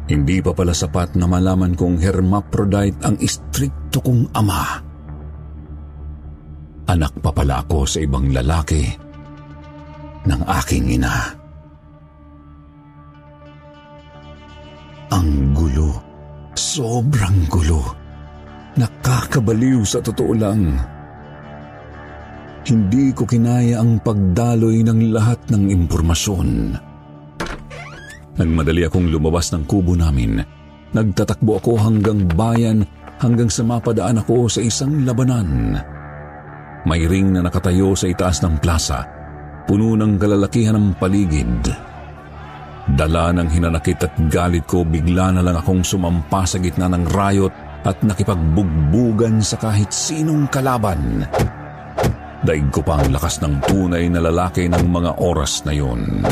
Hindi 0.05 0.37
pa 0.45 0.53
pala 0.53 0.77
sapat 0.77 1.17
na 1.17 1.25
malaman 1.25 1.73
kong 1.73 1.97
hermaphrodite 1.97 3.01
ang 3.01 3.17
istrikto 3.17 4.05
kong 4.05 4.29
ama. 4.37 4.86
Anak 6.87 7.19
pa 7.19 7.35
pala 7.35 7.59
ako 7.67 7.83
sa 7.83 7.99
ibang 7.99 8.31
lalaki 8.31 8.87
ng 10.23 10.41
aking 10.63 10.95
ina. 10.95 11.35
Ang 15.11 15.51
gulo. 15.51 15.91
Sobrang 16.55 17.47
gulo. 17.51 17.83
Nakakabaliw 18.79 19.83
sa 19.83 19.99
totoo 19.99 20.31
lang. 20.31 20.79
Hindi 22.67 23.15
ko 23.15 23.23
kinaya 23.23 23.79
ang 23.79 23.99
pagdaloy 24.03 24.83
ng 24.83 25.11
lahat 25.15 25.39
ng 25.51 25.71
impormasyon. 25.71 26.49
Nagmadali 28.37 28.83
akong 28.87 29.07
lumabas 29.11 29.51
ng 29.51 29.63
kubo 29.67 29.95
namin. 29.95 30.43
Nagtatakbo 30.91 31.59
ako 31.59 31.71
hanggang 31.79 32.27
bayan 32.31 32.83
hanggang 33.17 33.49
sa 33.49 33.65
mapadaan 33.65 34.21
ako 34.21 34.47
sa 34.47 34.61
isang 34.61 35.03
labanan. 35.03 35.79
May 36.87 37.03
ring 37.03 37.35
na 37.35 37.43
nakatayo 37.43 37.99
sa 37.99 38.07
itaas 38.07 38.39
ng 38.39 38.63
plaza, 38.63 39.03
puno 39.67 39.99
ng 39.99 40.15
kalalakihan 40.15 40.79
ng 40.79 40.95
paligid. 40.95 41.67
Dala 42.87 43.35
ng 43.35 43.51
hinanakit 43.51 43.99
at 44.07 44.15
galit 44.31 44.63
ko, 44.63 44.87
bigla 44.87 45.35
na 45.35 45.43
lang 45.43 45.59
akong 45.59 45.83
sumampa 45.83 46.47
sa 46.47 46.55
gitna 46.63 46.87
ng 46.87 47.03
rayot 47.11 47.51
at 47.83 47.99
nakipagbugbugan 47.99 49.43
sa 49.43 49.59
kahit 49.59 49.91
sinong 49.91 50.47
kalaban. 50.47 51.27
Daig 52.47 52.71
ko 52.71 52.79
pa 52.79 53.03
ang 53.03 53.11
lakas 53.11 53.43
ng 53.43 53.59
tunay 53.67 54.07
na 54.07 54.23
lalaki 54.23 54.71
ng 54.71 54.87
mga 54.87 55.19
oras 55.19 55.67
na 55.67 55.75
yun. 55.75 56.23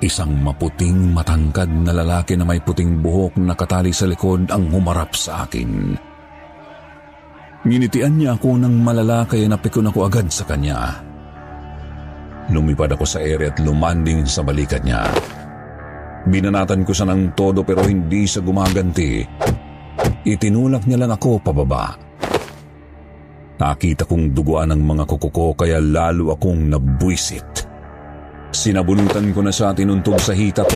Isang 0.00 0.32
maputing 0.40 1.12
matangkad 1.12 1.68
na 1.68 1.92
lalaki 1.92 2.40
na 2.40 2.48
may 2.48 2.64
puting 2.64 3.04
buhok 3.04 3.36
na 3.36 3.52
katali 3.52 3.92
sa 3.92 4.08
likod 4.08 4.48
ang 4.48 4.72
humarap 4.72 5.12
sa 5.12 5.44
akin. 5.44 6.15
Nginitian 7.66 8.14
niya 8.14 8.38
ako 8.38 8.62
ng 8.62 8.74
malala 8.78 9.26
kaya 9.26 9.50
napikon 9.50 9.90
ako 9.90 10.06
agad 10.06 10.30
sa 10.30 10.46
kanya. 10.46 11.02
Lumipad 12.54 12.94
ako 12.94 13.02
sa 13.02 13.18
ere 13.18 13.50
at 13.50 13.58
lumanding 13.58 14.22
sa 14.22 14.46
balikat 14.46 14.86
niya. 14.86 15.10
Binanatan 16.30 16.86
ko 16.86 16.94
siya 16.94 17.10
ng 17.10 17.34
todo 17.34 17.66
pero 17.66 17.82
hindi 17.82 18.22
siya 18.22 18.46
gumaganti. 18.46 19.26
Itinulak 20.22 20.86
niya 20.86 21.02
lang 21.02 21.10
ako 21.10 21.42
pababa. 21.42 21.90
Nakita 23.58 24.06
kong 24.06 24.30
duguan 24.30 24.70
ng 24.70 24.82
mga 24.86 25.04
kuko 25.10 25.28
ko 25.34 25.44
kaya 25.58 25.82
lalo 25.82 26.30
akong 26.38 26.70
nabwisit. 26.70 27.66
Sinabunutan 28.54 29.34
ko 29.34 29.42
na 29.42 29.50
siya 29.50 29.74
tinuntog 29.74 30.22
sa 30.22 30.38
hita 30.38 30.75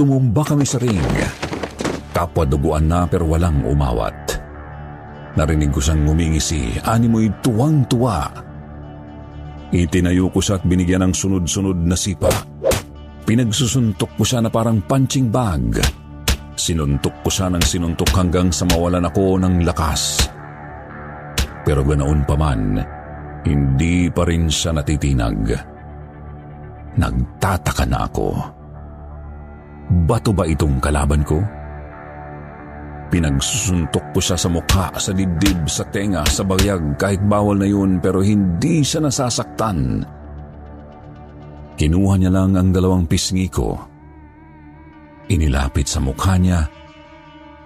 Tumumba 0.00 0.40
kami 0.40 0.64
sa 0.64 0.80
ring. 0.80 0.96
Kapwa 2.16 2.48
duguan 2.48 2.88
na 2.88 3.04
pero 3.04 3.28
walang 3.28 3.60
umawat. 3.68 4.32
Narinig 5.36 5.68
ko 5.68 5.76
siyang 5.76 6.08
ngumingisi, 6.08 6.80
animoy 6.88 7.28
tuwang-tuwa. 7.44 8.32
Itinayo 9.68 10.32
ko 10.32 10.40
siya 10.40 10.56
at 10.56 10.64
binigyan 10.64 11.04
ng 11.04 11.12
sunod-sunod 11.12 11.84
na 11.84 12.00
sipa. 12.00 12.32
Pinagsusuntok 13.28 14.16
ko 14.16 14.24
siya 14.24 14.40
na 14.40 14.48
parang 14.48 14.80
punching 14.80 15.28
bag. 15.28 15.84
Sinuntok 16.56 17.20
ko 17.20 17.28
siya 17.28 17.52
ng 17.52 17.60
sinuntok 17.60 18.08
hanggang 18.16 18.48
sa 18.48 18.64
mawalan 18.72 19.04
ako 19.04 19.36
ng 19.36 19.68
lakas. 19.68 20.32
Pero 21.60 21.84
ganoon 21.84 22.24
pa 22.24 22.40
man, 22.40 22.80
hindi 23.44 24.08
pa 24.08 24.24
rin 24.24 24.48
siya 24.48 24.72
natitinag. 24.72 25.44
Nagtataka 26.96 27.84
na 27.84 28.08
ako. 28.08 28.59
Bato 29.90 30.30
ba 30.30 30.46
itong 30.46 30.78
kalaban 30.78 31.26
ko? 31.26 31.42
Pinagsusuntok 33.10 34.14
ko 34.14 34.18
siya 34.22 34.38
sa 34.38 34.46
mukha, 34.46 34.94
sa 34.94 35.10
dibdib, 35.10 35.66
sa 35.66 35.82
tenga, 35.90 36.22
sa 36.30 36.46
bayag, 36.46 36.94
kahit 36.94 37.18
bawal 37.26 37.58
na 37.58 37.66
yun 37.66 37.98
pero 37.98 38.22
hindi 38.22 38.86
siya 38.86 39.02
nasasaktan. 39.02 40.06
Kinuha 41.74 42.14
niya 42.22 42.30
lang 42.30 42.54
ang 42.54 42.70
dalawang 42.70 43.10
pisngi 43.10 43.50
ko. 43.50 43.74
Inilapit 45.26 45.90
sa 45.90 45.98
mukha 45.98 46.38
niya 46.38 46.62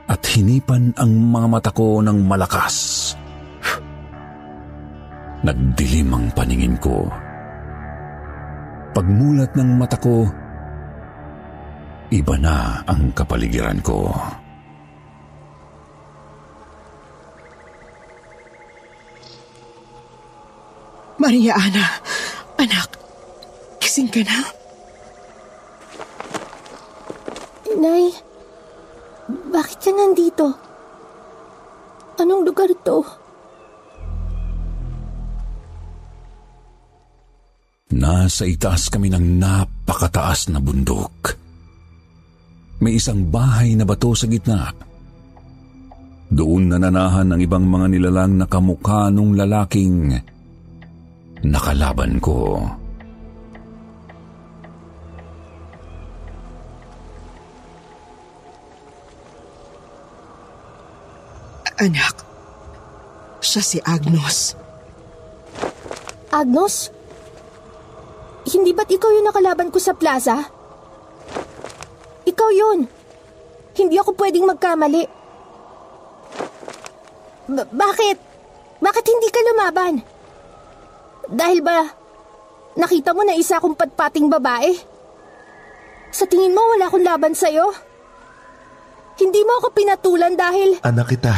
at 0.09 0.21
hinipan 0.33 0.97
ang 0.97 1.13
mga 1.13 1.47
mata 1.49 1.71
ko 1.77 2.01
ng 2.01 2.25
malakas. 2.25 3.13
Nagdilim 5.45 6.09
ang 6.09 6.27
paningin 6.33 6.81
ko. 6.81 7.05
Pagmulat 8.97 9.53
ng 9.53 9.71
mata 9.77 10.01
ko, 10.01 10.25
iba 12.11 12.37
na 12.37 12.85
ang 12.85 13.13
kapaligiran 13.17 13.81
ko. 13.81 14.11
Maria 21.15 21.57
Ana, 21.57 21.87
anak, 22.61 23.01
gising 23.81 24.11
ka 24.11 24.21
na? 24.27 24.45
Nay, 27.81 28.13
bakit 29.55 29.79
ka 29.81 29.91
nandito? 29.95 30.47
Anong 32.21 32.43
lugar 32.45 32.69
to? 32.85 33.01
Nasa 37.95 38.45
itaas 38.45 38.91
kami 38.91 39.09
ng 39.09 39.39
napakataas 39.39 40.51
na 40.51 40.59
bundok. 40.59 41.44
May 42.85 43.01
isang 43.01 43.33
bahay 43.33 43.73
na 43.73 43.89
bato 43.89 44.13
sa 44.13 44.29
gitna. 44.29 44.69
Doon 46.29 46.69
nananahan 46.69 47.33
ang 47.33 47.41
ibang 47.41 47.65
mga 47.65 47.97
nilalang 47.97 48.37
na 48.37 48.45
kamukha 48.45 49.09
nung 49.09 49.33
lalaking 49.33 50.13
nakalaban 51.41 52.21
ko. 52.21 52.61
Anak, 61.81 62.21
siya 63.41 63.63
si 63.65 63.79
Agnos. 63.81 64.55
Agnos? 66.31 66.93
Hindi 68.45 68.77
ba't 68.77 68.93
ikaw 68.93 69.11
yung 69.11 69.27
nakalaban 69.27 69.73
ko 69.73 69.81
sa 69.81 69.97
plaza? 69.97 70.64
Ikaw 72.25 72.51
yun. 72.53 72.79
Hindi 73.75 73.97
ako 74.01 74.17
pwedeng 74.17 74.49
magkamali. 74.49 75.03
Ba- 77.51 77.69
bakit? 77.69 78.17
Bakit 78.81 79.05
hindi 79.05 79.29
ka 79.29 79.41
lumaban? 79.53 79.95
Dahil 81.29 81.61
ba 81.65 81.85
nakita 82.77 83.17
mo 83.17 83.23
na 83.25 83.37
isa 83.37 83.61
akong 83.61 83.77
patpating 83.77 84.29
babae? 84.29 84.73
Sa 86.15 86.25
tingin 86.31 86.55
mo 86.55 86.63
wala 86.63 86.87
akong 86.87 87.05
laban 87.05 87.35
sa'yo? 87.35 87.75
Hindi 89.15 89.41
mo 89.47 89.63
ako 89.63 89.69
pinatulan 89.75 90.35
dahil... 90.35 90.79
Anak 90.83 91.15
kita. 91.15 91.35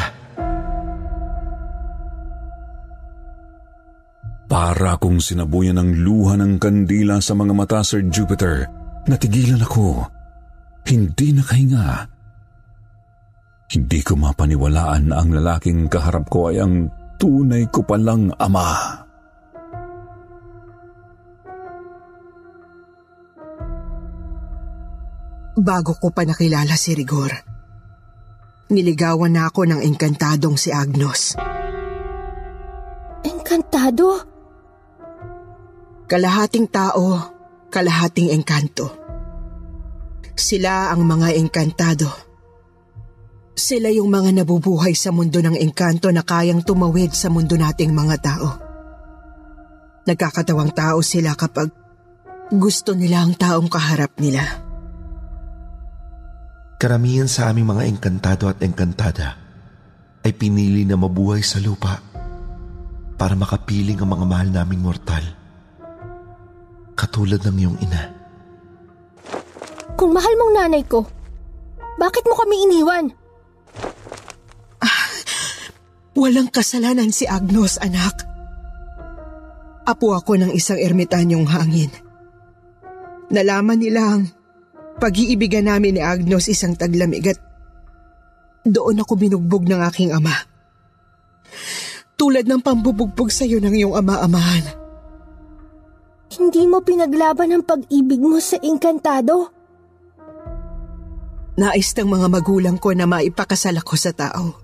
Para 4.47 4.97
kung 4.97 5.21
sinabuyan 5.21 5.77
ng 5.77 5.91
luha 6.01 6.41
ng 6.41 6.57
kandila 6.57 7.21
sa 7.21 7.37
mga 7.37 7.53
mata, 7.53 7.81
Sir 7.85 8.05
Jupiter, 8.09 8.65
natigilan 9.05 9.61
ako. 9.61 10.16
Hindi 10.87 11.35
nakahinga. 11.35 11.87
Hindi 13.67 13.99
ko 14.07 14.15
mapaniwalaan 14.15 15.11
na 15.11 15.19
ang 15.19 15.35
lalaking 15.35 15.91
kaharap 15.91 16.31
ko 16.31 16.55
ay 16.55 16.63
ang 16.63 16.87
tunay 17.19 17.67
ko 17.67 17.83
palang 17.83 18.31
ama. 18.39 19.03
Bago 25.59 25.99
ko 25.99 26.15
pa 26.15 26.23
nakilala 26.23 26.79
si 26.79 26.95
Rigor, 26.95 27.35
niligawan 28.71 29.35
na 29.35 29.51
ako 29.51 29.67
ng 29.67 29.81
engkantadong 29.83 30.55
si 30.55 30.71
Agnos. 30.71 31.35
Engkantado? 33.27 34.23
Kalahating 36.07 36.71
tao, 36.71 37.35
kalahating 37.75 38.31
engkanto. 38.31 39.06
Sila 40.37 40.93
ang 40.93 41.09
mga 41.09 41.33
engkantado. 41.41 42.13
Sila 43.57 43.89
yung 43.89 44.13
mga 44.13 44.45
nabubuhay 44.45 44.93
sa 44.93 45.09
mundo 45.09 45.41
ng 45.41 45.57
engkanto 45.57 46.13
na 46.13 46.21
kayang 46.21 46.61
tumawid 46.61 47.17
sa 47.17 47.33
mundo 47.33 47.57
nating 47.57 47.97
mga 47.97 48.17
tao. 48.21 48.49
Nagkakatawang 50.05 50.77
tao 50.77 51.01
sila 51.01 51.33
kapag 51.33 51.73
gusto 52.53 52.93
nila 52.93 53.25
ang 53.25 53.33
taong 53.33 53.67
kaharap 53.73 54.13
nila. 54.21 54.45
Karamihan 56.77 57.33
sa 57.33 57.49
aming 57.49 57.73
mga 57.73 57.89
engkantado 57.89 58.53
at 58.53 58.61
engkantada 58.61 59.41
ay 60.21 60.37
pinili 60.37 60.85
na 60.85 61.01
mabuhay 61.01 61.41
sa 61.41 61.57
lupa 61.65 61.97
para 63.17 63.33
makapiling 63.33 63.97
ang 64.05 64.13
mga 64.13 64.27
mahal 64.29 64.49
naming 64.53 64.85
mortal 64.85 65.25
katulad 66.93 67.41
ng 67.41 67.57
iyong 67.57 67.79
ina. 67.81 68.16
Kung 69.97 70.13
mahal 70.13 70.35
mong 70.37 70.53
nanay 70.53 70.85
ko, 70.85 71.09
bakit 71.97 72.29
mo 72.29 72.37
kami 72.37 72.69
iniwan? 72.69 73.09
Ah, 74.85 75.09
walang 76.13 76.53
kasalanan 76.53 77.09
si 77.09 77.25
Agnos, 77.25 77.81
anak. 77.81 78.29
Apo 79.89 80.13
ako 80.13 80.37
ng 80.37 80.53
isang 80.53 80.77
ermitanyong 80.77 81.49
hangin. 81.49 81.89
Nalaman 83.33 83.81
nila 83.81 84.03
ang 84.05 84.23
pag-iibigan 85.01 85.65
namin 85.65 85.97
ni 85.97 86.03
Agnos 86.05 86.53
isang 86.53 86.77
taglamig 86.77 87.25
at 87.33 87.41
doon 88.69 89.01
ako 89.01 89.17
binugbog 89.17 89.65
ng 89.65 89.81
aking 89.89 90.13
ama. 90.13 90.35
Tulad 92.21 92.45
ng 92.45 92.61
pambubugbog 92.61 93.33
sa 93.33 93.49
iyo 93.49 93.63
ng 93.63 93.73
iyong 93.73 93.95
ama-amahan. 93.97 94.67
Hindi 96.37 96.69
mo 96.69 96.83
pinaglaban 96.83 97.55
ang 97.55 97.63
pag-ibig 97.65 98.21
mo 98.21 98.43
sa 98.43 98.61
engkantado? 98.61 99.56
Nais 101.57 101.89
ng 101.97 102.09
mga 102.09 102.29
magulang 102.29 102.77
ko 102.77 102.93
na 102.93 103.09
maipakasal 103.09 103.81
ako 103.81 103.95
sa 103.97 104.13
tao. 104.13 104.61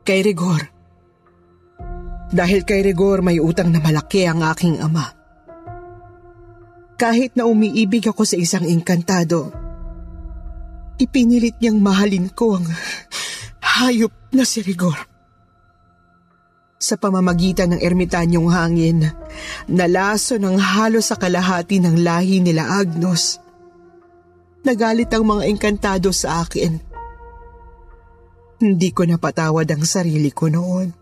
Kay 0.00 0.24
Rigor. 0.24 0.62
Dahil 2.32 2.64
kay 2.64 2.80
Rigor 2.80 3.20
may 3.20 3.36
utang 3.36 3.68
na 3.68 3.84
malaki 3.84 4.24
ang 4.24 4.40
aking 4.40 4.80
ama. 4.80 5.12
Kahit 6.96 7.36
na 7.36 7.44
umiibig 7.44 8.08
ako 8.08 8.24
sa 8.24 8.40
isang 8.40 8.64
engkantado, 8.64 9.52
ipinilit 10.96 11.60
niyang 11.60 11.80
mahalin 11.80 12.32
ko 12.32 12.56
ang 12.56 12.64
hayop 13.60 14.12
na 14.32 14.48
si 14.48 14.64
Rigor 14.64 14.96
sa 16.80 16.96
pamamagitan 16.96 17.76
ng 17.76 17.80
ermitanyong 17.84 18.48
hangin 18.48 19.12
na 19.68 19.84
laso 19.84 20.40
ng 20.40 20.56
halos 20.56 21.12
sa 21.12 21.20
kalahati 21.20 21.76
ng 21.84 22.00
lahi 22.00 22.40
nila 22.40 22.80
Agnos. 22.80 23.36
Nagalit 24.66 25.08
ang 25.12 25.24
mga 25.24 25.48
engkantado 25.48 26.12
sa 26.12 26.44
akin. 26.44 26.76
Hindi 28.60 28.88
ko 28.92 29.08
napatawad 29.08 29.64
ang 29.72 29.84
sarili 29.88 30.28
ko 30.28 30.52
noon. 30.52 30.92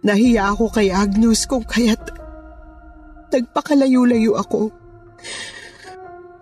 Nahiya 0.00 0.48
ako 0.56 0.72
kay 0.72 0.88
Agnos 0.88 1.44
kung 1.44 1.68
kaya't 1.68 2.16
nagpakalayo-layo 3.28 4.40
ako. 4.40 4.72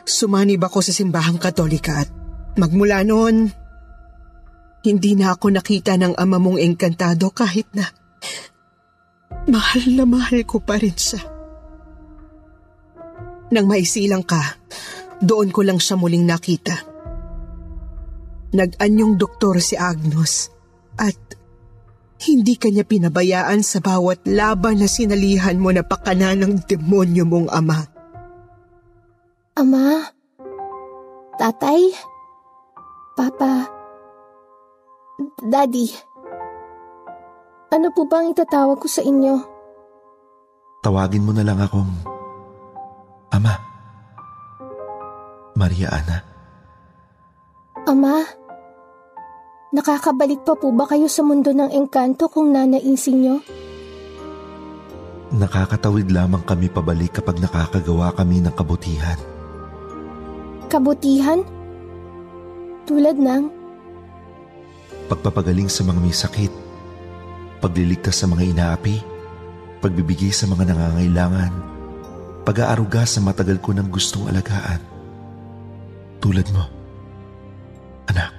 Sumanib 0.06 0.62
ako 0.62 0.78
sa 0.80 0.94
simbahang 0.94 1.42
katolika 1.42 2.06
at 2.06 2.08
magmula 2.54 3.02
noon, 3.02 3.50
hindi 4.86 5.12
na 5.18 5.34
ako 5.34 5.58
nakita 5.58 5.98
ng 5.98 6.14
ama 6.14 6.38
mong 6.38 6.62
engkantado 6.62 7.34
kahit 7.34 7.66
na 7.74 7.90
Mahal 9.48 9.96
na 9.96 10.04
mahal 10.04 10.44
ko 10.44 10.60
pa 10.60 10.76
rin 10.76 10.92
siya. 10.92 11.24
Nang 13.48 13.64
maisilang 13.64 14.20
ka, 14.20 14.60
doon 15.22 15.50
ko 15.50 15.66
lang 15.66 15.82
siya 15.82 15.98
muling 15.98 16.24
nakita. 16.24 16.74
Nag-anyong 18.54 19.20
doktor 19.20 19.60
si 19.60 19.76
Agnos 19.76 20.48
at 20.96 21.18
hindi 22.18 22.58
kanya 22.58 22.82
pinabayaan 22.82 23.62
sa 23.62 23.78
bawat 23.78 24.26
laban 24.26 24.82
na 24.82 24.88
sinalihan 24.90 25.54
mo 25.54 25.70
na 25.70 25.86
pakana 25.86 26.34
ng 26.34 26.66
demonyo 26.66 27.22
mong 27.28 27.48
ama. 27.52 27.86
Ama? 29.54 30.10
Tatay? 31.38 31.94
Papa? 33.14 33.70
Daddy? 35.42 35.86
Ano 37.68 37.92
po 37.94 38.08
bang 38.08 38.32
itatawag 38.32 38.80
ko 38.80 38.88
sa 38.88 39.02
inyo? 39.04 39.34
Tawagin 40.82 41.26
mo 41.26 41.34
na 41.34 41.44
lang 41.44 41.60
akong 41.60 41.90
Ama. 43.28 43.67
Maria 45.58 45.90
Ana. 45.90 46.22
Ama, 47.90 48.22
nakakabalik 49.74 50.46
pa 50.46 50.54
po 50.54 50.70
ba 50.70 50.86
kayo 50.86 51.10
sa 51.10 51.26
mundo 51.26 51.50
ng 51.50 51.74
engkanto 51.74 52.30
kung 52.30 52.54
nanaisin 52.54 53.18
nyo? 53.18 53.36
Nakakatawid 55.34 56.14
lamang 56.14 56.46
kami 56.46 56.70
pabalik 56.70 57.18
kapag 57.18 57.42
nakakagawa 57.42 58.14
kami 58.14 58.38
ng 58.38 58.54
kabutihan. 58.54 59.18
Kabutihan? 60.70 61.42
Tulad 62.86 63.18
ng? 63.18 63.42
Pagpapagaling 65.10 65.66
sa 65.66 65.82
mga 65.82 65.98
may 65.98 66.14
sakit 66.14 66.68
pagliligtas 67.58 68.22
sa 68.22 68.26
mga 68.30 68.54
inaapi, 68.54 69.02
pagbibigay 69.82 70.30
sa 70.30 70.46
mga 70.46 70.72
nangangailangan, 70.72 71.52
pag-aaruga 72.46 73.04
sa 73.04 73.18
matagal 73.20 73.58
ko 73.58 73.74
ng 73.74 73.90
gustong 73.90 74.30
alagaan. 74.30 74.97
Tulad 76.18 76.50
mo, 76.50 76.66
anak. 78.10 78.34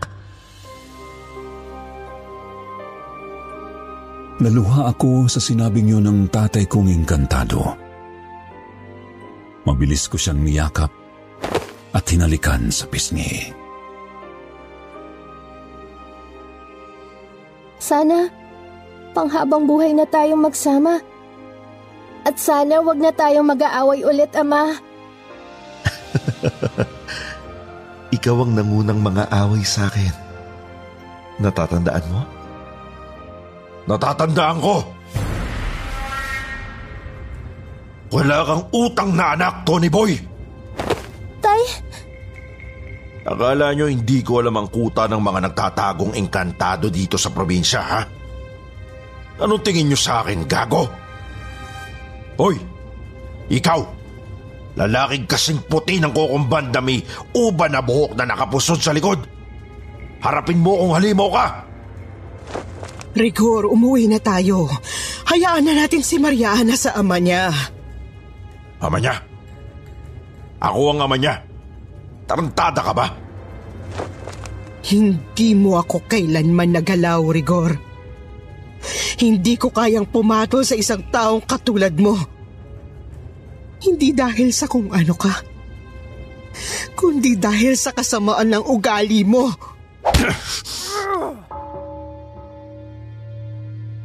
Naluha 4.39 4.91
ako 4.91 5.27
sa 5.27 5.39
sinabing 5.43 5.91
yun 5.91 6.07
ng 6.07 6.31
tatay 6.31 6.63
kong 6.67 6.87
engkantado. 6.91 7.75
Mabilis 9.67 10.07
ko 10.07 10.15
siyang 10.15 10.39
niyakap 10.39 10.91
at 11.91 12.03
hinalikan 12.07 12.71
sa 12.71 12.87
pisngi. 12.87 13.51
Sana 17.79 18.31
panghabang 19.11 19.67
buhay 19.67 19.95
na 19.95 20.07
tayong 20.07 20.39
magsama. 20.39 20.99
At 22.27 22.35
sana 22.35 22.83
wag 22.83 22.99
na 22.99 23.15
tayong 23.15 23.47
mag-aaway 23.47 24.03
ulit, 24.03 24.35
Ama. 24.35 24.75
ikaw 28.19 28.43
ang 28.43 28.51
nangunang 28.51 28.99
mga 28.99 29.31
away 29.31 29.63
sa 29.63 29.87
akin. 29.87 30.11
Natatandaan 31.39 32.05
mo? 32.11 32.21
Natatandaan 33.87 34.59
ko! 34.59 34.75
Wala 38.11 38.43
kang 38.43 38.63
utang 38.75 39.15
na 39.15 39.39
anak, 39.39 39.63
Tony 39.63 39.87
Boy! 39.87 40.19
Tay, 41.39 41.63
Akala 43.23 43.71
nyo 43.71 43.87
hindi 43.87 44.19
ko 44.19 44.43
alam 44.43 44.59
ang 44.59 44.67
kuta 44.67 45.07
ng 45.07 45.21
mga 45.23 45.39
nagtatagong 45.47 46.19
engkantado 46.19 46.91
dito 46.91 47.15
sa 47.15 47.31
probinsya, 47.31 47.79
ha? 47.79 48.01
Anong 49.39 49.63
tingin 49.63 49.87
nyo 49.87 49.95
sa 49.95 50.27
akin, 50.27 50.43
gago? 50.43 50.91
Hoy! 52.35 52.59
Ikaw! 53.47 53.98
Lalaking 54.79 55.27
kasing 55.27 55.59
puti 55.67 55.99
ng 55.99 56.15
kukumban 56.15 56.71
may 56.79 57.03
uba 57.35 57.67
na 57.67 57.83
buhok 57.83 58.15
na 58.15 58.23
nakapusod 58.23 58.79
sa 58.79 58.95
likod. 58.95 59.19
Harapin 60.23 60.63
mo 60.63 60.79
kung 60.79 60.95
halimaw 60.95 61.29
ka! 61.35 61.45
Rigor, 63.11 63.67
umuwi 63.67 64.07
na 64.07 64.23
tayo. 64.23 64.71
Hayaan 65.27 65.67
na 65.67 65.83
natin 65.83 65.99
si 65.99 66.15
Mariana 66.15 66.79
sa 66.79 66.95
ama 66.95 67.19
niya. 67.19 67.51
Ama 68.79 68.97
niya? 69.03 69.19
Ako 70.63 70.95
ang 70.95 71.03
ama 71.03 71.15
niya. 71.19 71.43
Tarantada 72.23 72.79
ka 72.79 72.93
ba? 72.95 73.07
Hindi 74.87 75.59
mo 75.59 75.75
ako 75.75 76.07
kailanman 76.07 76.79
nagalaw, 76.79 77.19
Rigor. 77.35 77.75
Hindi 79.19 79.59
ko 79.59 79.75
kayang 79.75 80.07
pumatol 80.07 80.63
sa 80.63 80.79
isang 80.79 81.03
taong 81.11 81.43
katulad 81.43 81.91
mo. 81.99 82.38
Hindi 83.79 84.11
dahil 84.11 84.51
sa 84.51 84.67
kung 84.67 84.91
ano 84.91 85.15
ka, 85.15 85.33
kundi 86.99 87.39
dahil 87.39 87.79
sa 87.79 87.95
kasamaan 87.95 88.51
ng 88.51 88.63
ugali 88.67 89.23
mo. 89.23 89.47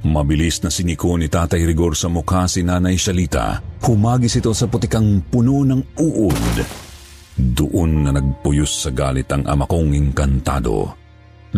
Mabilis 0.04 0.62
na 0.62 0.70
siniko 0.70 1.18
ni 1.18 1.26
Tatay 1.26 1.66
Rigor 1.66 1.98
sa 1.98 2.06
mukha 2.06 2.46
si 2.46 2.62
Nanay 2.62 2.94
Shalita. 2.94 3.58
Humagis 3.82 4.38
ito 4.38 4.54
sa 4.54 4.70
putikang 4.70 5.18
puno 5.26 5.66
ng 5.66 5.98
uod. 5.98 6.54
Doon 7.34 8.06
na 8.06 8.14
nagpuyos 8.14 8.86
sa 8.86 8.94
galit 8.94 9.26
ang 9.34 9.42
ama 9.42 9.66
kong 9.66 9.90
inkantado. 9.90 10.94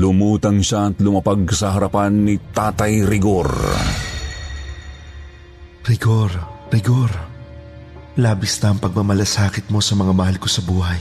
Lumutang 0.01 0.65
siya 0.65 0.89
at 0.89 0.97
lumapag 1.05 1.45
sa 1.53 1.77
harapan 1.77 2.25
ni 2.25 2.41
Tatay 2.41 3.05
Rigor. 3.05 3.53
Rigor, 5.85 6.33
Rigor. 6.73 7.36
Labis 8.17 8.57
na 8.65 8.73
ang 8.73 8.81
pagmamalasakit 8.81 9.69
mo 9.69 9.85
sa 9.85 9.93
mga 9.93 10.17
mahal 10.17 10.41
ko 10.41 10.49
sa 10.49 10.65
buhay. 10.65 10.97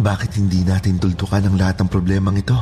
Bakit 0.00 0.40
hindi 0.40 0.64
natin 0.64 0.96
duldukan 0.96 1.44
ang 1.44 1.60
lahat 1.60 1.84
ng 1.84 1.88
problemang 1.92 2.40
ito? 2.40 2.56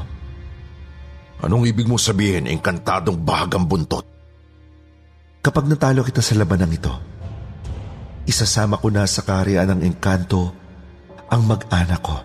Anong 1.46 1.70
ibig 1.70 1.86
mo 1.86 1.94
sabihin, 1.94 2.50
engkantadong 2.50 3.22
bahagang 3.22 3.62
buntot? 3.62 4.02
Kapag 5.38 5.70
natalo 5.70 6.02
kita 6.02 6.18
sa 6.18 6.34
labanang 6.34 6.74
ito, 6.74 6.90
isasama 8.26 8.82
ko 8.82 8.90
na 8.90 9.06
sa 9.06 9.22
kaharian 9.22 9.70
ng 9.78 9.80
engkanto 9.86 10.50
ang 11.30 11.46
mag-anak 11.46 12.02
ko. 12.02 12.18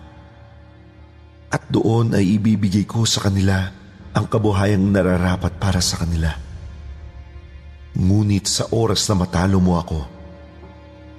At 1.54 1.70
doon 1.70 2.18
ay 2.18 2.34
ibibigay 2.34 2.82
ko 2.82 3.06
sa 3.06 3.22
kanila 3.22 3.62
ang 4.10 4.26
kabuhayang 4.26 4.90
nararapat 4.90 5.54
para 5.62 5.78
sa 5.78 6.02
kanila. 6.02 6.34
Ngunit 7.94 8.50
sa 8.50 8.66
oras 8.74 9.06
na 9.06 9.22
matalo 9.22 9.62
mo 9.62 9.78
ako, 9.78 10.17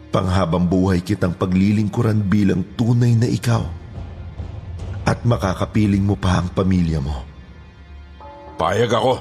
panghabang 0.09 0.65
buhay 0.65 1.05
kitang 1.05 1.37
paglilingkuran 1.37 2.25
bilang 2.25 2.65
tunay 2.77 3.13
na 3.13 3.29
ikaw 3.29 3.61
at 5.09 5.25
makakapiling 5.25 6.05
mo 6.05 6.13
pa 6.13 6.41
ang 6.41 6.53
pamilya 6.53 7.01
mo. 7.01 7.25
Payag 8.61 8.91
ako. 8.93 9.13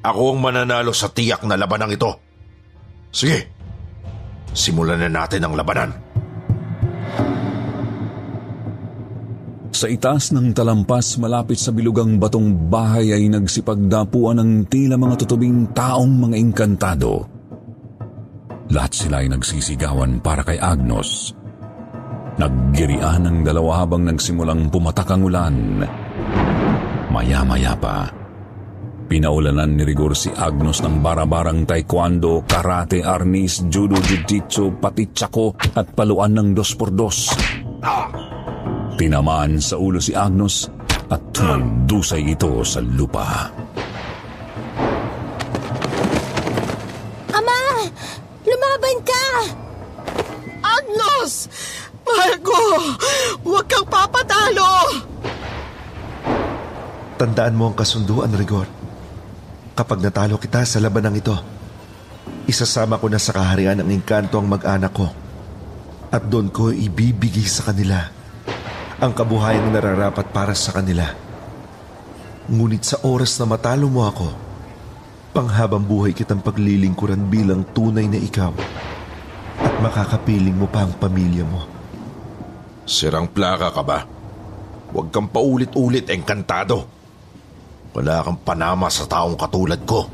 Ako 0.00 0.22
ang 0.32 0.40
mananalo 0.40 0.94
sa 0.94 1.10
tiyak 1.10 1.42
na 1.44 1.58
labanang 1.58 1.92
ito. 1.92 2.10
Sige, 3.10 3.50
simulan 4.54 5.02
na 5.02 5.10
natin 5.10 5.42
ang 5.42 5.58
labanan. 5.58 5.90
Sa 9.70 9.88
itaas 9.88 10.34
ng 10.36 10.52
talampas 10.52 11.16
malapit 11.16 11.56
sa 11.56 11.72
bilugang 11.72 12.20
batong 12.20 12.68
bahay 12.68 13.16
ay 13.16 13.32
nagsipagdapuan 13.32 14.36
ng 14.36 14.52
tila 14.68 15.00
mga 15.00 15.24
tutubing 15.24 15.72
taong 15.72 16.28
mga 16.28 16.36
engkantado. 16.36 17.39
Lahat 18.70 18.92
sila 18.94 19.18
ay 19.18 19.28
nagsisigawan 19.34 20.22
para 20.22 20.46
kay 20.46 20.54
Agnos. 20.54 21.34
Naggirian 22.38 23.26
ang 23.26 23.38
dalawa 23.42 23.82
habang 23.82 24.06
nagsimulang 24.06 24.70
pumatak 24.70 25.10
ang 25.10 25.26
ulan. 25.26 25.82
Maya-maya 27.10 27.74
pa, 27.74 28.06
pinaulanan 29.10 29.74
ni 29.74 29.82
Rigor 29.82 30.14
si 30.14 30.30
Agnos 30.30 30.86
ng 30.86 31.02
barabarang 31.02 31.66
taekwondo, 31.66 32.46
karate, 32.46 33.02
arnis, 33.02 33.66
judo, 33.66 33.98
jiu-jitsu, 33.98 34.78
pati 34.78 35.10
tsako 35.10 35.58
at 35.74 35.90
paluan 35.90 36.38
ng 36.38 36.48
dos 36.54 36.70
por 36.78 36.94
dos. 36.94 37.34
Tinamaan 38.94 39.58
sa 39.58 39.74
ulo 39.82 39.98
si 39.98 40.14
Agnos 40.14 40.70
at 41.10 41.18
tumandusay 41.34 42.22
ito 42.22 42.62
sa 42.62 42.78
lupa. 42.78 43.50
Tandaan 57.20 57.52
mo 57.52 57.68
ang 57.68 57.76
kasunduan, 57.76 58.32
Rigor. 58.32 58.64
Kapag 59.76 60.00
natalo 60.00 60.40
kita 60.40 60.64
sa 60.64 60.80
labanang 60.80 61.20
ito, 61.20 61.36
isasama 62.48 62.96
ko 62.96 63.12
na 63.12 63.20
sa 63.20 63.36
kaharian 63.36 63.76
ng 63.76 63.92
engkanto 63.92 64.40
ang 64.40 64.48
mag-anak 64.48 64.88
ko. 64.88 65.04
At 66.08 66.24
doon 66.32 66.48
ko 66.48 66.72
ibibigay 66.72 67.44
sa 67.44 67.68
kanila 67.68 68.08
ang 69.04 69.12
kabuhayang 69.12 69.68
nararapat 69.68 70.32
para 70.32 70.56
sa 70.56 70.72
kanila. 70.72 71.12
Ngunit 72.48 72.88
sa 72.88 72.96
oras 73.04 73.36
na 73.36 73.52
matalo 73.52 73.92
mo 73.92 74.08
ako, 74.08 74.28
panghabang 75.36 75.84
buhay 75.84 76.16
kitang 76.16 76.40
paglilingkuran 76.40 77.28
bilang 77.28 77.68
tunay 77.76 78.08
na 78.08 78.16
ikaw 78.16 78.56
at 79.60 79.74
makakapiling 79.84 80.56
mo 80.56 80.64
pa 80.72 80.88
ang 80.88 80.96
pamilya 80.96 81.44
mo. 81.44 81.68
Sirang 82.88 83.28
plaka 83.28 83.68
ka 83.76 83.84
ba? 83.84 84.08
Huwag 84.88 85.12
kang 85.12 85.28
paulit-ulit 85.28 86.08
engkantado. 86.08 86.99
Wala 87.90 88.22
kang 88.22 88.38
panama 88.46 88.86
sa 88.86 89.06
taong 89.06 89.34
katulad 89.34 89.80
ko. 89.82 90.06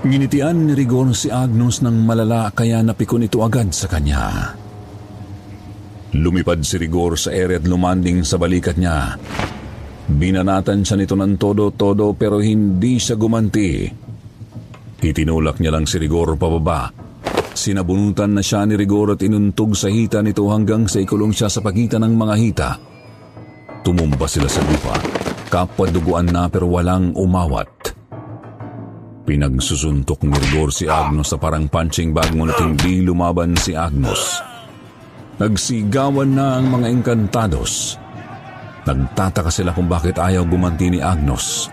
Nginitian 0.00 0.64
ni 0.64 0.72
Rigor 0.72 1.12
si 1.12 1.28
Agnos 1.28 1.84
ng 1.84 2.08
malala 2.08 2.48
kaya 2.56 2.80
napikon 2.80 3.28
ito 3.28 3.44
agad 3.44 3.68
sa 3.72 3.84
kanya. 3.84 4.56
Lumipad 6.16 6.64
si 6.64 6.80
Rigor 6.80 7.20
sa 7.20 7.30
ere 7.36 7.60
at 7.60 7.68
lumanding 7.68 8.24
sa 8.24 8.40
balikat 8.40 8.80
niya. 8.80 9.14
Binanatan 10.10 10.82
siya 10.82 10.96
nito 10.98 11.14
ng 11.14 11.36
todo-todo 11.36 12.16
pero 12.16 12.40
hindi 12.40 12.96
siya 12.96 13.14
gumanti. 13.14 13.86
Itinulak 15.00 15.60
niya 15.62 15.72
lang 15.72 15.86
si 15.86 16.00
Rigor 16.00 16.34
pababa. 16.34 16.90
Sinabunutan 17.54 18.34
na 18.34 18.42
siya 18.42 18.64
ni 18.64 18.74
Rigor 18.80 19.14
at 19.14 19.22
inuntog 19.22 19.76
sa 19.76 19.92
hita 19.92 20.24
nito 20.24 20.48
hanggang 20.48 20.88
sa 20.88 20.98
ikulong 20.98 21.36
siya 21.36 21.52
sa 21.52 21.60
pagitan 21.60 22.02
ng 22.08 22.14
mga 22.16 22.34
hita. 22.40 22.70
Tumumba 23.84 24.24
sila 24.24 24.48
sa 24.48 24.64
lupa. 24.64 24.96
Kapwa 25.50 25.90
duguan 25.90 26.30
na 26.30 26.46
pero 26.46 26.70
walang 26.70 27.10
umawat. 27.18 27.66
Pinagsusuntok 29.26 30.22
ni 30.22 30.30
Rigor 30.30 30.70
si 30.70 30.86
Agnos 30.86 31.34
sa 31.34 31.42
parang 31.42 31.66
punching 31.66 32.14
bag 32.14 32.30
ngunit 32.38 32.54
hindi 32.62 33.02
lumaban 33.02 33.58
si 33.58 33.74
Agnos. 33.74 34.38
Nagsigawan 35.42 36.38
na 36.38 36.54
ang 36.54 36.70
mga 36.70 36.86
engkantados. 36.94 37.98
Nagtataka 38.86 39.50
sila 39.50 39.74
kung 39.74 39.90
bakit 39.90 40.22
ayaw 40.22 40.46
gumanti 40.46 40.86
ni 40.86 41.02
Agnos. 41.02 41.66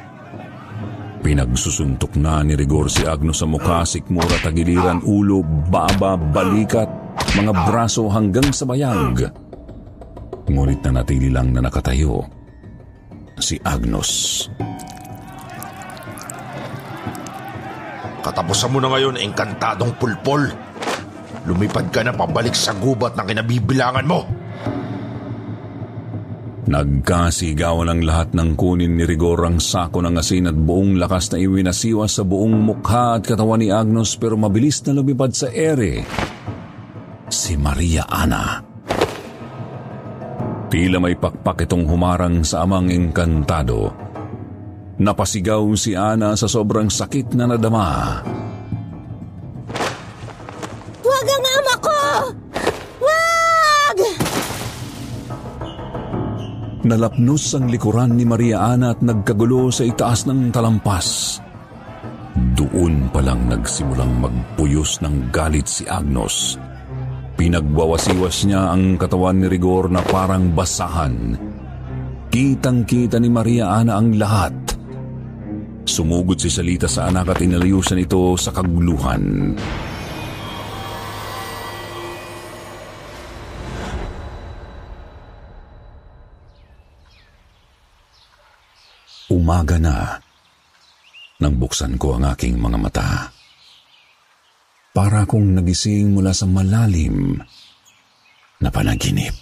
Pinagsusuntok 1.22 2.18
na 2.18 2.42
ni 2.42 2.58
Rigor 2.58 2.90
si 2.90 3.06
Agnos 3.06 3.42
sa 3.42 3.46
mukha, 3.46 3.86
sikmura, 3.86 4.42
tagiliran, 4.42 5.06
ulo, 5.06 5.46
baba, 5.46 6.18
balikat, 6.18 6.90
mga 7.38 7.54
braso 7.70 8.10
hanggang 8.10 8.50
sa 8.50 8.66
bayag. 8.66 9.30
Ngunit 10.50 10.82
nanatili 10.82 11.30
lang 11.30 11.54
na 11.54 11.62
nakatayo 11.62 12.37
si 13.38 13.58
Agnos. 13.62 14.45
Katapusan 18.26 18.76
mo 18.76 18.84
na 18.84 18.91
ngayon, 18.91 19.15
engkantadong 19.15 19.95
pulpol. 19.95 20.43
Lumipad 21.47 21.88
ka 21.95 22.04
na 22.04 22.12
pabalik 22.12 22.52
sa 22.52 22.76
gubat 22.76 23.15
na 23.15 23.23
kinabibilangan 23.23 24.04
mo. 24.04 24.28
Nagkasigawan 26.67 27.88
ang 27.88 28.04
lahat 28.04 28.36
ng 28.36 28.60
kunin 28.60 29.00
ni 29.00 29.08
Rigor 29.08 29.47
ang 29.47 29.63
sako 29.63 30.04
ng 30.04 30.19
asin 30.19 30.52
at 30.52 30.58
buong 30.60 31.00
lakas 31.00 31.32
na 31.32 31.39
iwinasiwa 31.39 32.04
sa 32.12 32.28
buong 32.28 32.60
mukha 32.60 33.15
at 33.15 33.23
katawan 33.23 33.63
ni 33.63 33.71
Agnos 33.71 34.19
pero 34.19 34.36
mabilis 34.36 34.84
na 34.84 34.91
lumipad 34.91 35.32
sa 35.32 35.47
ere. 35.47 36.04
Si 37.32 37.56
Maria 37.56 38.04
Ana. 38.12 38.66
Tila 40.67 40.99
may 40.99 41.15
pakpak 41.15 41.63
itong 41.63 41.88
humarang 41.88 42.43
sa 42.43 42.67
amang 42.67 42.91
engkantado. 42.91 43.88
Napasigaw 44.99 45.63
si 45.80 45.95
Ana 45.95 46.36
sa 46.36 46.51
sobrang 46.51 46.91
sakit 46.91 47.32
na 47.39 47.47
nadama. 47.47 48.19
Huwag 50.99 51.27
ang 51.32 51.45
ama 51.47 51.75
ko! 51.80 51.99
Huwag! 52.99 53.97
Nalapnos 56.84 57.45
ang 57.56 57.71
likuran 57.71 58.19
ni 58.19 58.27
Maria 58.27 58.67
Ana 58.67 58.91
at 58.91 58.99
nagkagulo 58.99 59.71
sa 59.71 59.88
itaas 59.88 60.27
ng 60.27 60.51
talampas. 60.51 61.39
Doon 62.60 63.08
palang 63.15 63.47
nagsimulang 63.47 64.19
magpuyos 64.19 64.99
ng 64.99 65.32
galit 65.32 65.71
si 65.71 65.88
Agnos. 65.88 66.60
Pinagwawasiwas 67.38 68.50
niya 68.50 68.73
ang 68.73 68.97
katawan 68.97 69.38
ni 69.38 69.45
Rigor 69.45 69.93
na 69.93 70.02
parang 70.02 70.58
basahan. 70.58 71.38
Kitang-kita 72.34 73.21
ni 73.21 73.30
Maria 73.30 73.78
Ana 73.78 74.02
ang 74.02 74.17
lahat. 74.17 74.58
Sumugod 75.86 76.41
si 76.41 76.50
Salita 76.50 76.89
sa 76.89 77.08
anak 77.08 77.38
at 77.38 77.39
inalayusan 77.39 78.02
ito 78.02 78.34
sa 78.41 78.50
kaguluhan. 78.50 79.54
Umaga 89.30 89.78
na 89.78 90.17
nang 91.38 91.54
buksan 91.62 92.02
ko 92.02 92.17
ang 92.17 92.26
aking 92.34 92.58
mga 92.58 92.78
mata. 92.82 93.37
Para 94.98 95.30
kong 95.30 95.54
nagising 95.54 96.10
mula 96.10 96.34
sa 96.34 96.50
malalim 96.50 97.38
na 98.58 98.74
panaginip. 98.74 99.38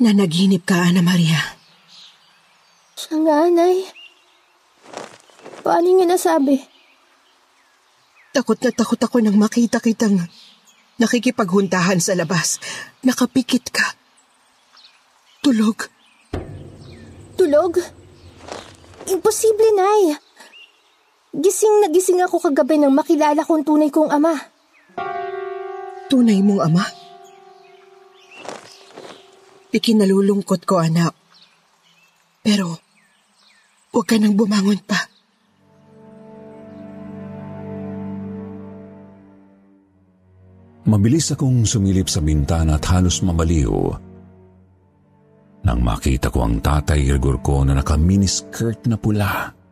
Nanaginip 0.00 0.64
ka, 0.64 0.88
Ana 0.88 1.04
Maria. 1.04 1.36
Siya 2.96 3.20
nga, 3.20 3.52
Nay. 3.52 3.92
Paano 5.60 5.84
niyo 5.84 6.08
nasabi? 6.08 6.56
Takot 8.32 8.56
na 8.64 8.72
takot 8.72 9.04
ako 9.04 9.20
nang 9.20 9.36
makita 9.36 9.84
kitang 9.84 10.16
nakikipaghuntahan 10.96 12.00
sa 12.00 12.16
labas. 12.16 12.56
Nakapikit 13.04 13.68
ka. 13.68 14.00
Tulog. 15.44 15.92
Tulog? 17.36 17.84
Imposible, 19.12 19.68
Nay. 19.76 20.23
Gising 21.34 21.82
na 21.82 21.90
gising 21.90 22.22
ako 22.22 22.38
kagabi 22.38 22.78
nang 22.78 22.94
makilala 22.94 23.42
kong 23.42 23.66
tunay 23.66 23.90
kong 23.90 24.06
ama. 24.06 24.38
Tunay 26.06 26.38
mong 26.46 26.62
ama? 26.62 26.84
Ikinalulungkot 29.74 30.62
ko, 30.62 30.78
anak. 30.78 31.10
Pero, 32.38 32.78
huwag 33.90 34.06
ka 34.06 34.14
nang 34.22 34.38
bumangon 34.38 34.78
pa. 34.86 35.10
Mabilis 40.86 41.34
akong 41.34 41.66
sumilip 41.66 42.06
sa 42.06 42.22
bintana 42.22 42.78
at 42.78 42.86
halos 42.94 43.24
mabaliw. 43.26 43.74
Nang 45.66 45.80
makita 45.82 46.30
ko 46.30 46.46
ang 46.46 46.62
tatay 46.62 47.10
rigor 47.10 47.42
ko 47.42 47.66
na 47.66 47.74
naka-miniskirt 47.74 48.86
na 48.86 48.94
pula. 48.94 49.63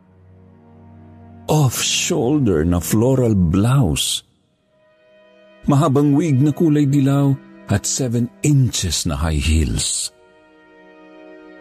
Off-shoulder 1.53 2.65
na 2.65 2.81
floral 2.81 3.37
blouse. 3.37 4.25
Mahabang 5.69 6.17
wig 6.17 6.41
na 6.41 6.49
kulay 6.49 6.89
dilaw 6.89 7.29
at 7.69 7.85
7 7.85 8.25
inches 8.41 9.05
na 9.05 9.13
high 9.13 9.37
heels. 9.37 10.09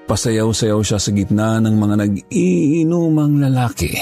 Pasayaw-sayaw 0.08 0.80
siya 0.80 0.96
sa 0.96 1.12
gitna 1.12 1.60
ng 1.60 1.76
mga 1.76 2.08
nag-iinumang 2.08 3.36
lalaki. 3.44 3.92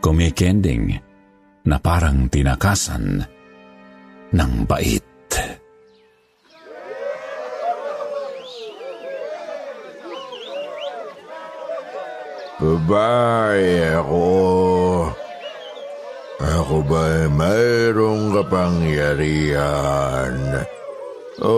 Kumikending 0.00 0.96
na 1.68 1.76
parang 1.76 2.32
tinakasan 2.32 3.20
ng 4.32 4.52
bait. 4.64 5.11
Babae 12.72 14.00
ako. 14.00 14.24
Ako 16.40 16.80
ba 16.88 17.04
ay 17.04 17.28
mayroong 17.28 18.32
kapangyarihan? 18.32 20.64
O 21.44 21.52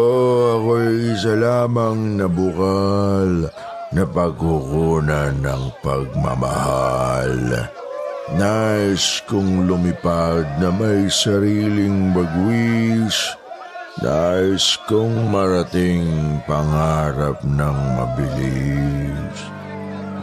ako'y 0.59 1.15
isa 1.15 1.39
lamang 1.39 2.19
na 2.19 2.27
bukal 2.27 3.47
na 3.95 4.03
pagkukunan 4.11 5.39
ng 5.39 5.63
pagmamahal. 5.87 7.63
Nais 8.35 9.23
kong 9.31 9.71
lumipad 9.71 10.51
na 10.59 10.75
may 10.75 11.07
sariling 11.07 12.11
bagwis. 12.11 13.39
Nais 14.03 14.75
kong 14.91 15.31
marating 15.31 16.43
pangarap 16.43 17.39
ng 17.47 17.79
mabilis. 18.03 19.54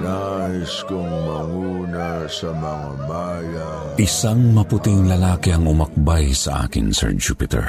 Nais 0.02 0.82
kong 0.90 1.14
manguna 1.30 2.26
sa 2.26 2.50
mga 2.50 2.90
maya. 3.06 3.70
Isang 4.02 4.50
maputing 4.58 5.06
lalaki 5.06 5.54
ang 5.54 5.70
umakbay 5.70 6.34
sa 6.34 6.66
akin, 6.66 6.90
Sir 6.90 7.14
Jupiter. 7.14 7.64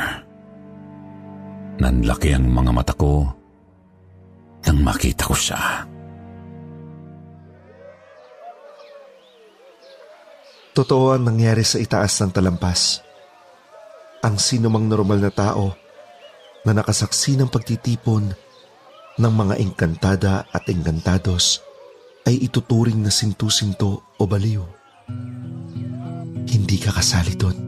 Nanlaki 1.76 2.32
ang 2.32 2.48
mga 2.48 2.72
mata 2.72 2.94
ko 2.96 3.28
nang 4.64 4.80
makita 4.80 5.28
ko 5.28 5.36
siya. 5.36 5.84
Totoo 10.72 11.12
ang 11.12 11.28
nangyari 11.28 11.60
sa 11.68 11.76
itaas 11.76 12.16
ng 12.24 12.32
talampas. 12.32 13.04
Ang 14.24 14.40
sinumang 14.40 14.88
normal 14.88 15.20
na 15.20 15.28
tao 15.28 15.76
na 16.64 16.72
nakasaksi 16.72 17.36
ng 17.36 17.52
pagtitipon 17.52 18.32
ng 19.20 19.32
mga 19.36 19.60
engkantada 19.60 20.48
at 20.48 20.64
engkantados 20.72 21.60
ay 22.26 22.46
ituturing 22.46 23.02
na 23.02 23.10
sintu-sinto 23.10 24.02
o 24.18 24.22
baliw. 24.24 24.62
Hindi 26.46 26.76
ka 26.78 26.94
kasali 26.94 27.34
doon. 27.34 27.58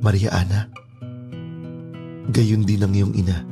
Maria 0.00 0.32
Ana, 0.32 0.64
gayon 2.32 2.64
din 2.64 2.80
ang 2.80 2.92
iyong 2.96 3.14
ina. 3.16 3.44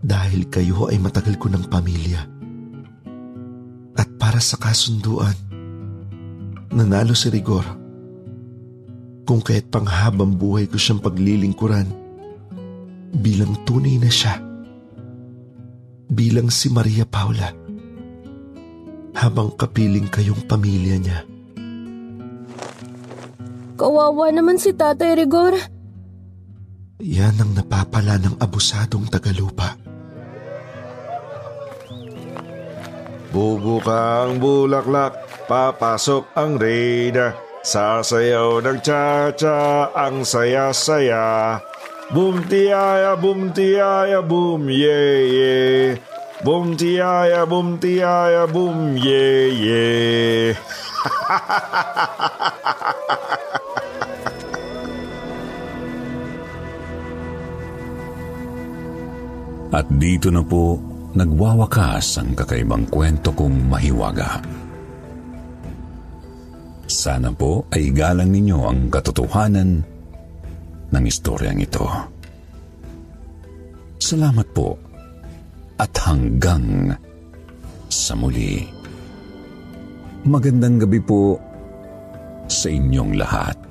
Dahil 0.00 0.46
kayo 0.48 0.88
ay 0.88 1.02
matagal 1.02 1.36
ko 1.36 1.50
ng 1.50 1.66
pamilya. 1.66 2.22
At 3.98 4.08
para 4.16 4.38
sa 4.38 4.56
kasunduan, 4.56 5.34
nanalo 6.70 7.12
si 7.12 7.28
Rigor. 7.28 7.66
Kung 9.26 9.42
kahit 9.42 9.68
panghabang 9.70 10.38
buhay 10.38 10.70
ko 10.70 10.78
siyang 10.78 11.02
paglilingkuran, 11.02 11.86
bilang 13.18 13.58
tunay 13.66 13.98
na 13.98 14.10
siya 14.10 14.49
bilang 16.10 16.50
si 16.50 16.66
Maria 16.68 17.06
Paula 17.06 17.54
habang 19.14 19.54
kapiling 19.54 20.10
kayong 20.10 20.42
pamilya 20.50 20.96
niya. 20.98 21.18
Kawawa 23.78 24.28
naman 24.28 24.60
si 24.60 24.76
Tatay 24.76 25.16
Rigor. 25.16 25.56
Yan 27.00 27.40
ang 27.40 27.56
napapala 27.56 28.20
ng 28.20 28.36
abusadong 28.36 29.08
tagalupa. 29.08 29.72
Bubuka 33.30 34.26
ang 34.26 34.36
bulaklak, 34.42 35.16
papasok 35.48 36.34
ang 36.34 36.60
reyna. 36.60 37.32
Sasayaw 37.60 38.60
ng 38.64 38.78
cha-cha, 38.82 39.92
ang 39.92 40.26
saya-saya. 40.26 41.60
Boom 42.10 42.42
tiyaya, 42.50 43.14
boom 43.14 43.54
tiyaya, 43.54 44.18
boom 44.18 44.66
yeah 44.66 45.22
yeah. 45.30 45.94
Boom 46.42 46.74
tiyaya, 46.74 47.46
boom 47.46 47.78
tiyaya, 47.78 48.50
boom 48.50 48.98
yeah 48.98 49.46
yeah. 49.46 50.58
At 59.70 59.86
dito 59.86 60.34
na 60.34 60.42
po 60.42 60.82
nagwawakas 61.14 62.18
ang 62.18 62.34
kakaibang 62.34 62.90
kwento 62.90 63.30
kong 63.30 63.70
mahiwaga. 63.70 64.42
Sana 66.90 67.30
po 67.30 67.70
ay 67.70 67.94
galang 67.94 68.34
ninyo 68.34 68.66
ang 68.66 68.90
katotohanan 68.90 69.89
ng 70.90 71.04
istoryang 71.06 71.62
ito. 71.62 71.86
Salamat 74.00 74.48
po 74.50 74.74
at 75.78 75.92
hanggang 76.02 76.92
sa 77.86 78.14
muli. 78.18 78.66
Magandang 80.26 80.82
gabi 80.82 81.00
po 81.00 81.38
sa 82.50 82.68
inyong 82.68 83.12
lahat. 83.16 83.69